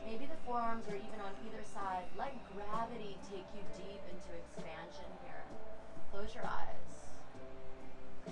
[0.06, 2.04] Maybe the forearms are even on either side.
[2.16, 5.42] Let gravity take you deep into expansion here.
[6.12, 6.94] Close your eyes.
[8.24, 8.30] So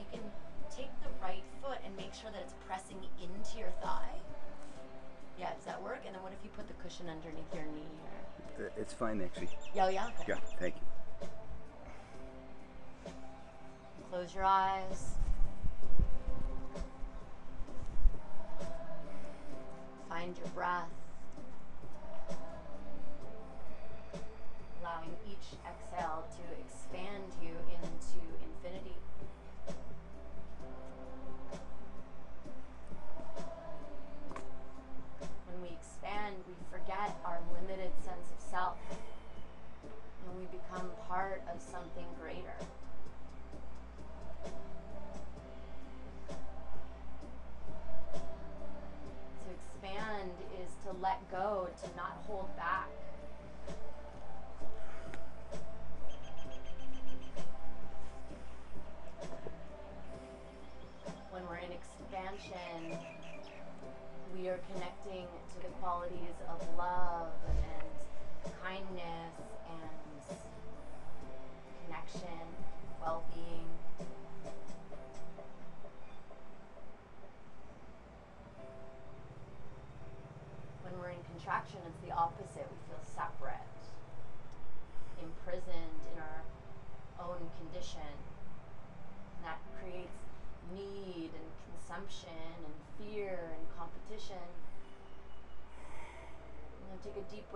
[0.00, 0.24] you can
[0.74, 4.16] take the right foot and make sure that it's pressing into your thigh.
[5.42, 6.02] Yeah, does that work?
[6.06, 7.82] And then what if you put the cushion underneath your knee
[8.56, 8.70] here?
[8.76, 9.48] It's fine, actually.
[9.74, 10.06] Yeah, yeah.
[10.20, 10.24] Okay.
[10.28, 10.82] Yeah, thank you.
[14.08, 15.16] Close your eyes.
[20.08, 20.86] Find your breath.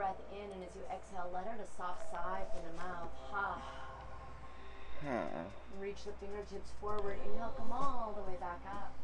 [0.07, 3.11] Breath in, and as you exhale, let out a soft sigh from the mouth.
[3.35, 3.59] Ha.
[5.03, 5.51] Huh.
[5.83, 7.19] Reach the fingertips forward.
[7.27, 8.95] Inhale, come all the way back up.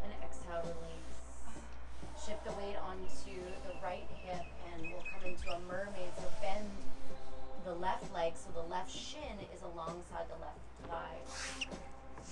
[0.00, 1.20] And exhale, release.
[2.16, 3.36] Shift the weight onto
[3.68, 6.16] the right hip, and we'll come into a mermaid.
[6.16, 6.64] So bend
[7.68, 11.20] the left leg so the left shin is alongside the left thigh.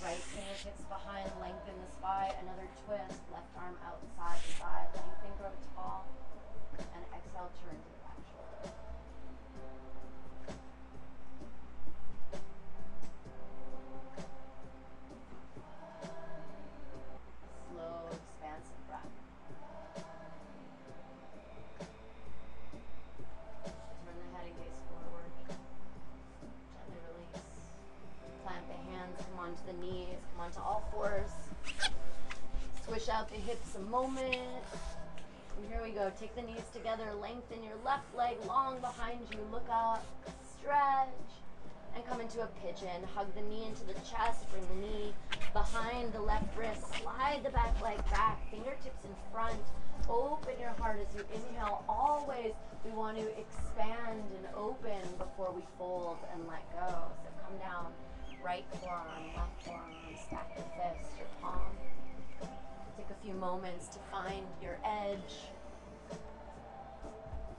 [0.01, 2.33] Right fingertips behind, lengthen the spine.
[2.41, 3.21] Another twist.
[3.29, 4.89] Left arm outside the thigh.
[4.97, 5.53] Lengthen, grow
[7.39, 7.88] tall.
[36.89, 39.39] Together, lengthen your left leg long behind you.
[39.51, 40.05] Look up,
[40.57, 41.09] stretch,
[41.95, 43.03] and come into a pigeon.
[43.15, 45.13] Hug the knee into the chest, bring the knee
[45.53, 46.81] behind the left wrist.
[47.01, 49.59] Slide the back leg back, fingertips in front.
[50.09, 51.83] Open your heart as you inhale.
[51.87, 56.87] Always, we want to expand and open before we fold and let go.
[57.23, 57.91] So come down,
[58.43, 59.93] right forearm, left forearm,
[60.25, 61.77] stack your fist, your palm.
[62.97, 65.51] Take a few moments to find your edge.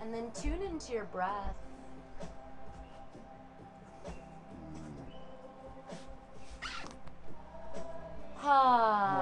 [0.03, 1.55] And then tune into your breath.
[8.43, 9.20] Ah.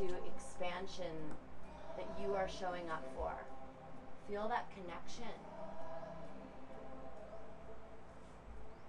[0.00, 1.16] Into expansion
[1.96, 3.32] that you are showing up for.
[4.28, 5.32] Feel that connection.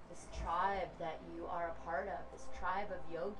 [0.09, 3.35] This tribe that you are a part of, this tribe of yogis.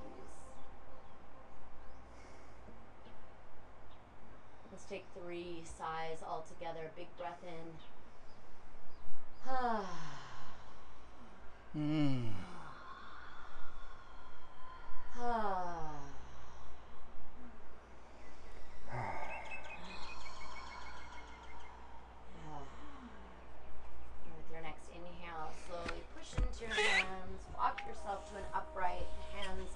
[4.71, 6.91] Let's take three sighs all together.
[6.95, 7.73] Big breath in.
[11.75, 12.29] Mm.
[24.25, 27.41] With your next inhale, slowly push into your hands.
[27.57, 29.07] Walk yourself to an upright.
[29.37, 29.69] Hands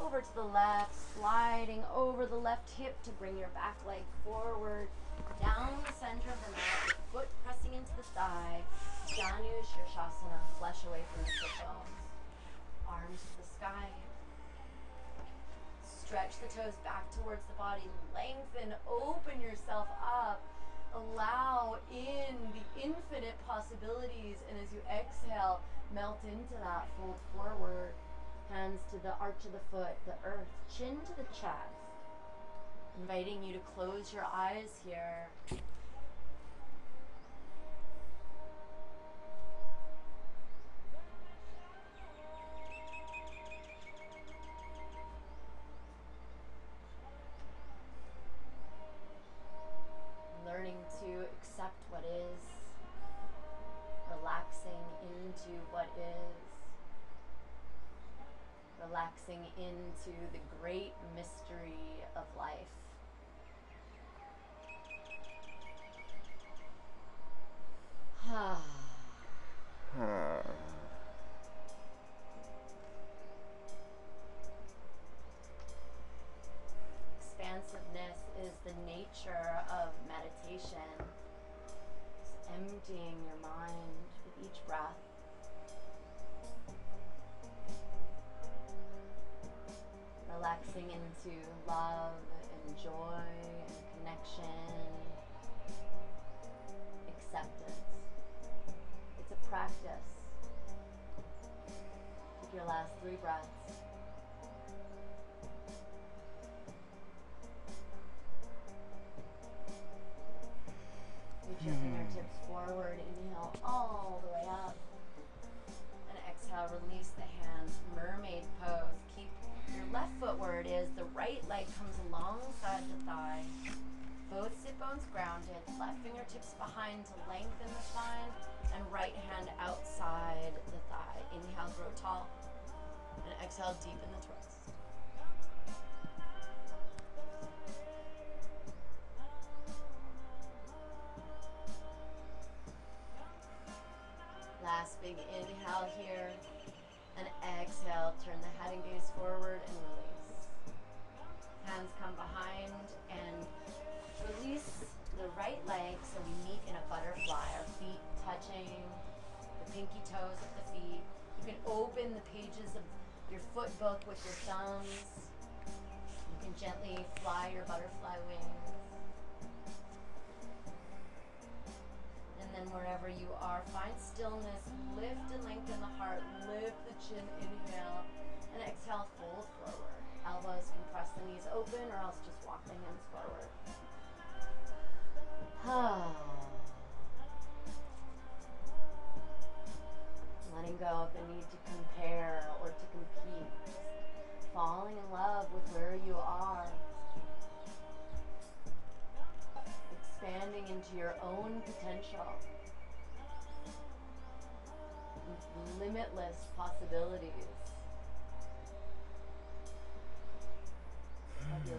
[0.00, 4.88] over to the left, sliding over the left hip to bring your back leg forward.
[5.40, 8.62] Down the center of the mat, foot pressing into the thigh.
[9.08, 12.02] Janu Shirshasana, flesh away from the sit bones.
[12.88, 13.88] Arms to the sky.
[16.06, 17.82] Stretch the toes back towards the body.
[18.14, 20.40] Lengthen, open yourself up.
[20.94, 24.36] Allow in the infinite possibilities.
[24.48, 25.58] And as you exhale,
[25.92, 26.86] melt into that.
[26.96, 27.90] Fold forward.
[28.52, 30.46] Hands to the arch of the foot, the earth.
[30.78, 31.74] Chin to the chest.
[33.00, 35.26] Inviting you to close your eyes here.
[60.06, 60.95] to the great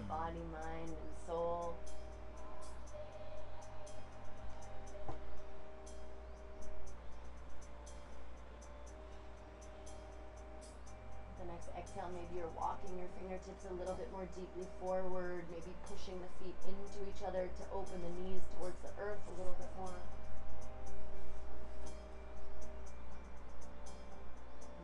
[0.08, 1.76] body, mind, and soul.
[11.40, 15.76] The next exhale, maybe you're walking your fingertips a little bit more deeply forward, maybe
[15.92, 19.56] pushing the feet into each other to open the knees towards the earth a little
[19.60, 20.00] bit more.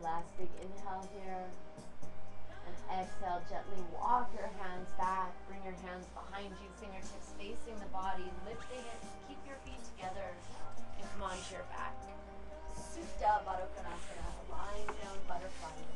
[0.03, 1.47] Last big inhale here.
[2.91, 5.31] Exhale, gently walk your hands back.
[5.47, 8.27] Bring your hands behind you, fingertips facing the body.
[8.47, 10.35] Lift the hips, keep your feet together,
[10.99, 11.95] and come onto your back.
[12.76, 15.93] Supta Baddha Konasana, lying down butterfly.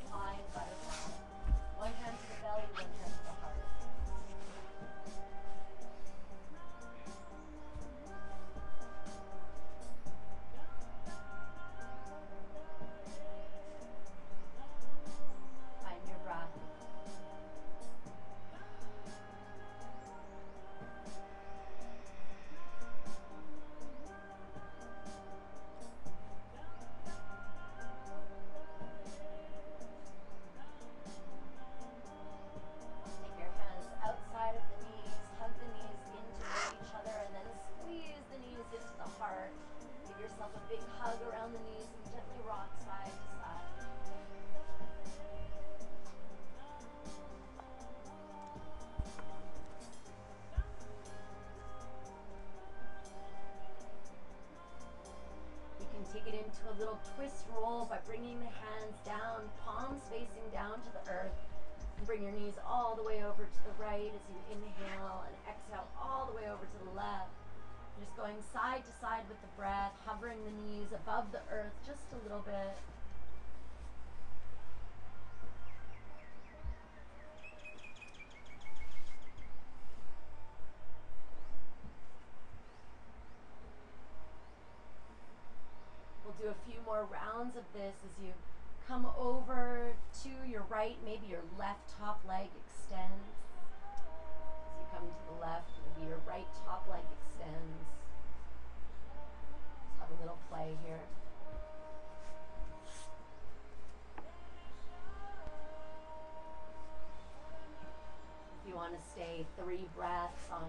[87.77, 88.33] this is you
[88.87, 89.93] come over
[90.23, 93.37] to your right, maybe your left top leg extends.
[93.93, 97.85] As you come to the left, maybe your right top leg extends.
[99.13, 101.05] Let's have a little play here.
[108.57, 110.65] If you want to stay three breaths on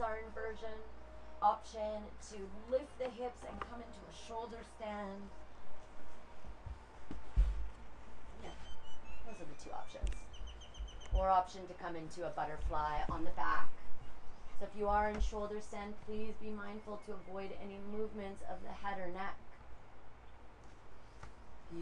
[0.00, 0.78] our inversion.
[1.42, 2.36] Option to
[2.70, 5.22] lift the hips and come into a shoulder stand.
[8.44, 8.54] Yeah,
[9.26, 10.08] those are the two options.
[11.12, 13.68] Or option to come into a butterfly on the back.
[14.60, 18.62] So if you are in shoulder stand, please be mindful to avoid any movements of
[18.62, 19.34] the head or neck.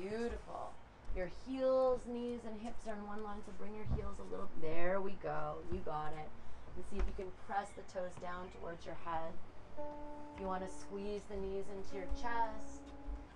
[0.00, 0.72] Beautiful.
[1.14, 4.48] Your heels, knees, and hips are in one line, so bring your heels a little.
[4.62, 5.56] There we go.
[5.70, 6.30] You got it.
[6.76, 9.32] And see if you can press the toes down towards your head.
[9.76, 12.86] If you want to squeeze the knees into your chest,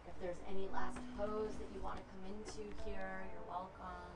[0.07, 4.15] if there's any last pose that you want to come into here, you're welcome.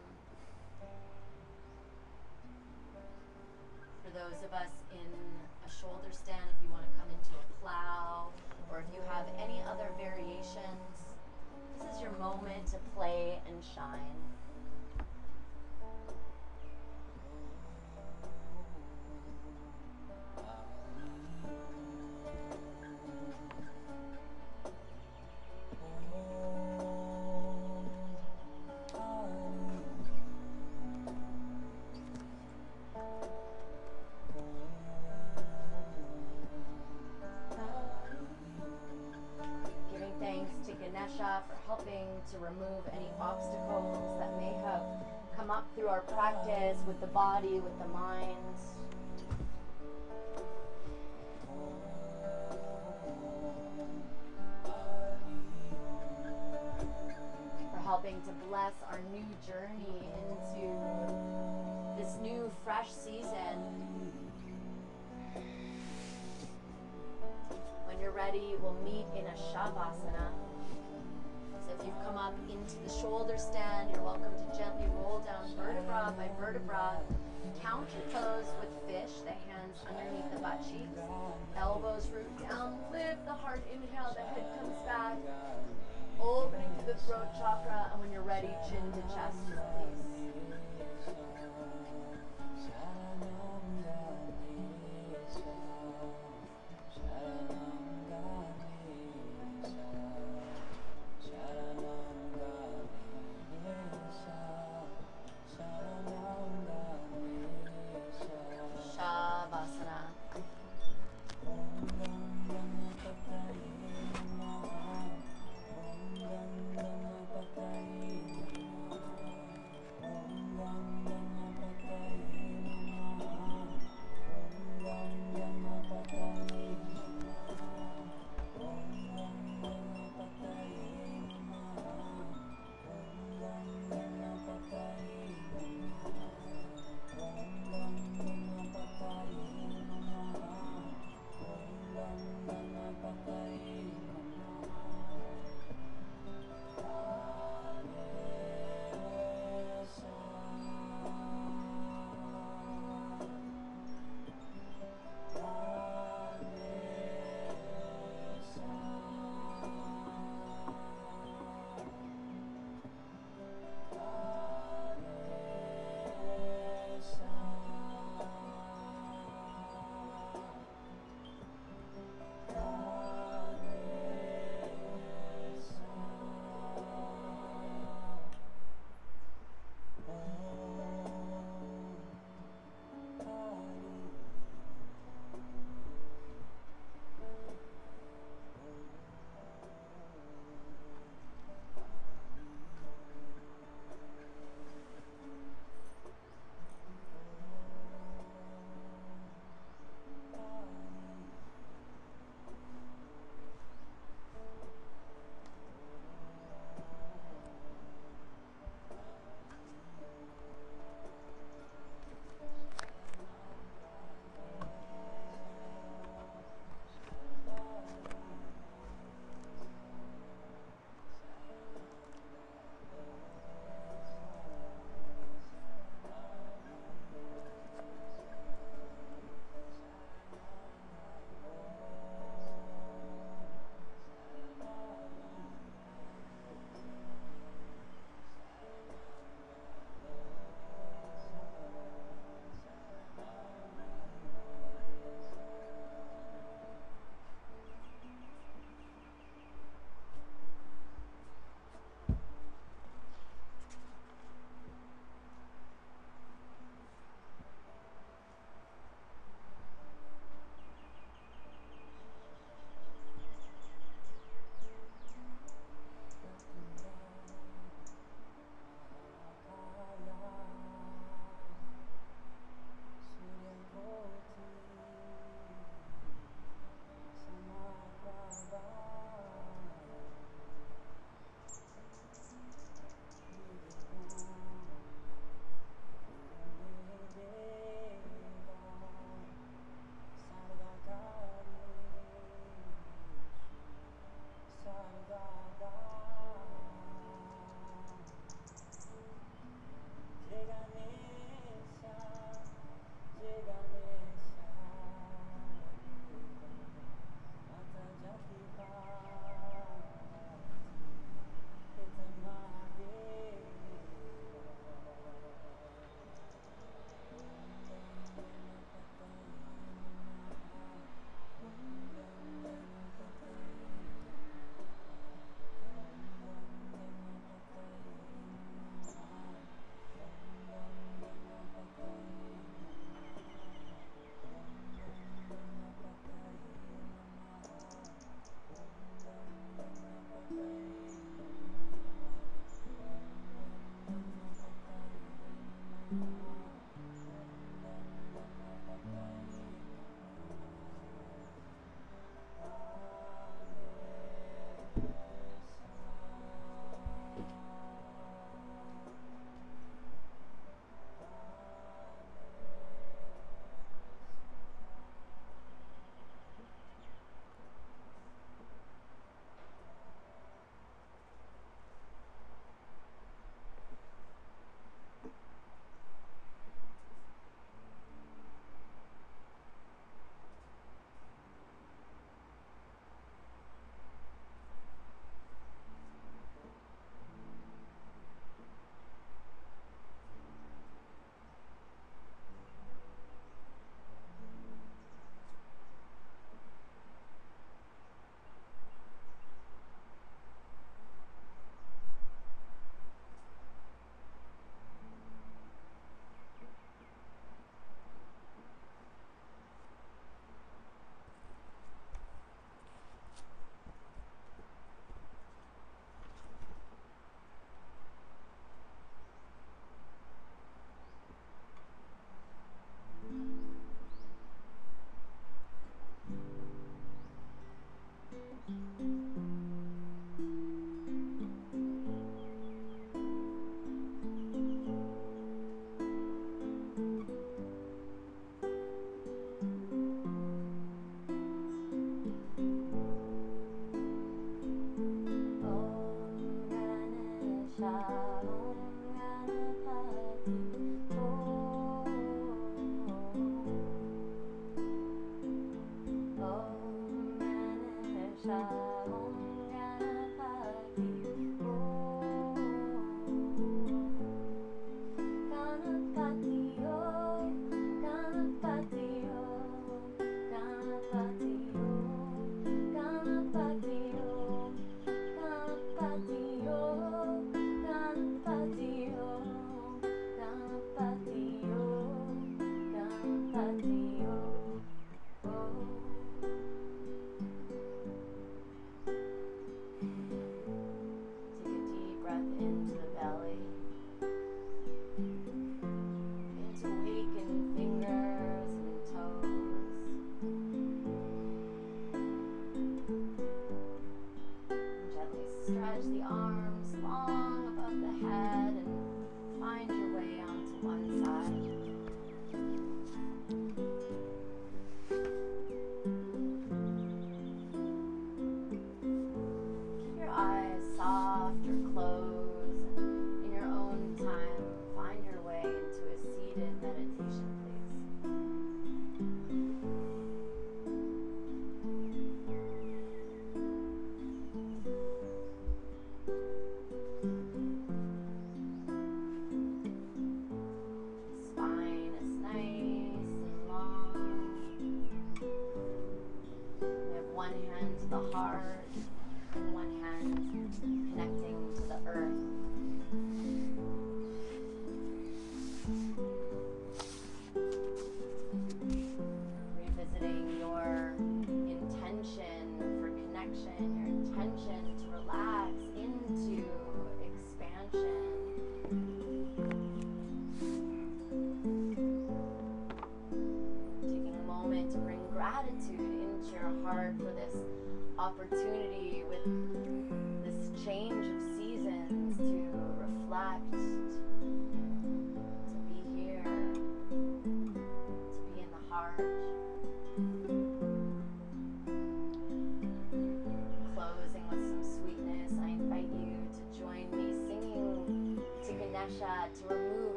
[4.04, 5.10] For those of us in
[5.66, 8.30] a shoulder stand, if you want to come into a plow,
[8.70, 11.18] or if you have any other variations,
[11.76, 14.27] this is your moment to play and shine.
[69.78, 70.26] Shavasana.
[71.62, 75.46] So if you've come up into the shoulder stand, you're welcome to gently roll down
[75.54, 76.98] vertebra by vertebra.
[77.62, 80.98] Count your toes with fish, the hands underneath the butt cheeks.
[81.56, 85.16] Elbows root down, lift the heart, inhale, the head comes back.
[86.20, 89.46] Opening to the throat chakra, and when you're ready, chin to chest.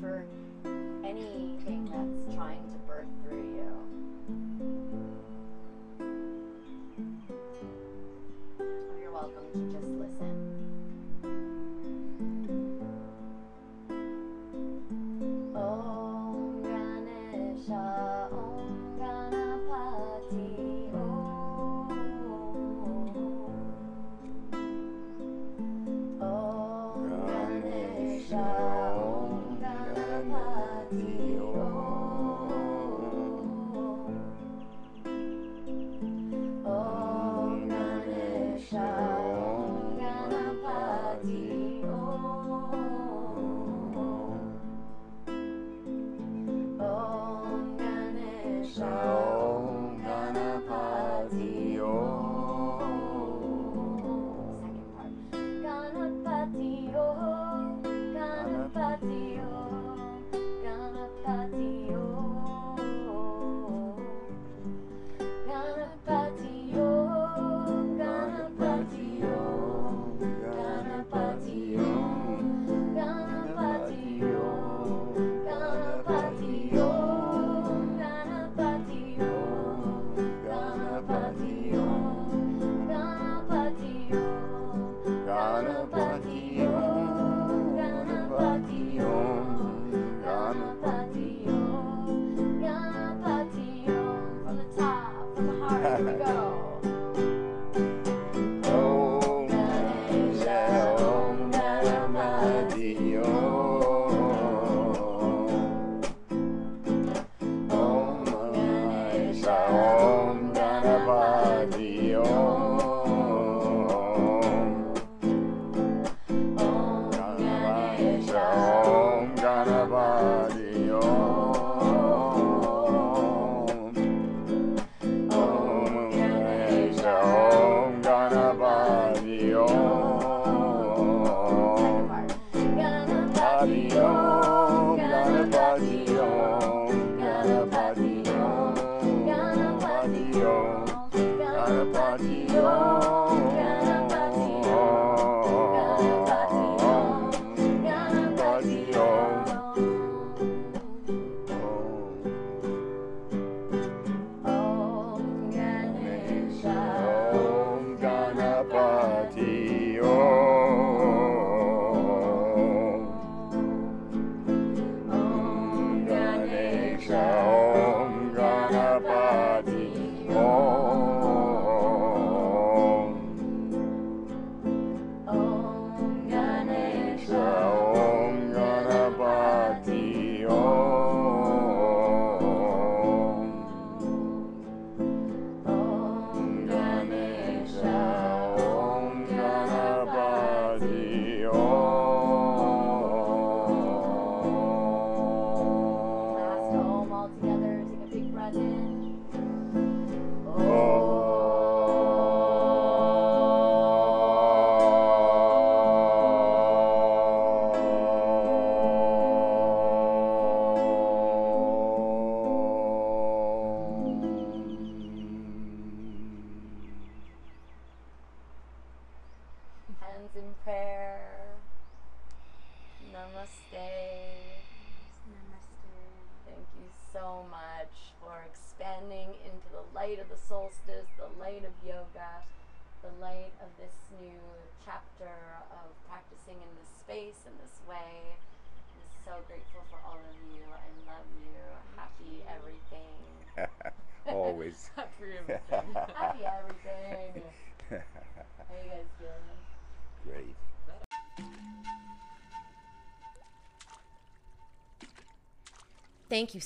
[0.00, 0.24] For
[1.04, 3.43] anything that's trying to birth through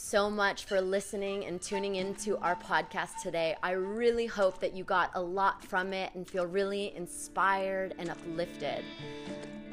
[0.09, 3.55] so much for listening and tuning into our podcast today.
[3.63, 8.09] I really hope that you got a lot from it and feel really inspired and
[8.09, 8.83] uplifted.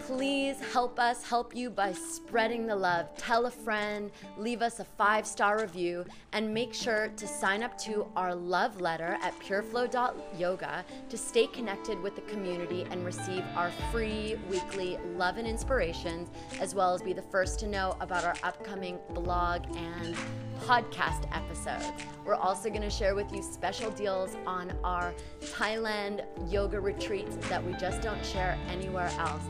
[0.06, 3.07] Please help us help you by spreading the love.
[3.18, 7.76] Tell a friend, leave us a five star review, and make sure to sign up
[7.80, 13.72] to our love letter at pureflow.yoga to stay connected with the community and receive our
[13.91, 16.30] free weekly love and inspirations,
[16.60, 20.15] as well as be the first to know about our upcoming blog and
[20.60, 21.91] podcast episodes.
[22.23, 27.65] We're also going to share with you special deals on our Thailand yoga retreats that
[27.65, 29.41] we just don't share anywhere else.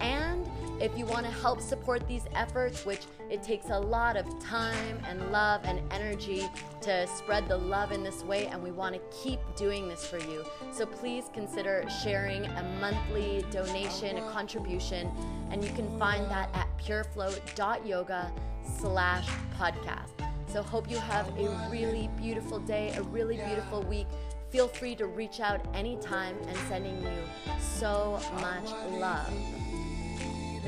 [0.00, 0.48] And
[0.80, 3.00] if you want to help support these efforts, which
[3.30, 6.48] it takes a lot of time and love and energy
[6.82, 10.18] to spread the love in this way, and we want to keep doing this for
[10.18, 10.44] you.
[10.72, 15.10] So please consider sharing a monthly donation, a contribution,
[15.50, 18.32] and you can find that at pureflow.yoga
[18.78, 20.10] slash podcast.
[20.46, 24.06] So hope you have a really beautiful day, a really beautiful week.
[24.50, 29.30] Feel free to reach out anytime and sending you so much love.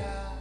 [0.01, 0.40] Vida.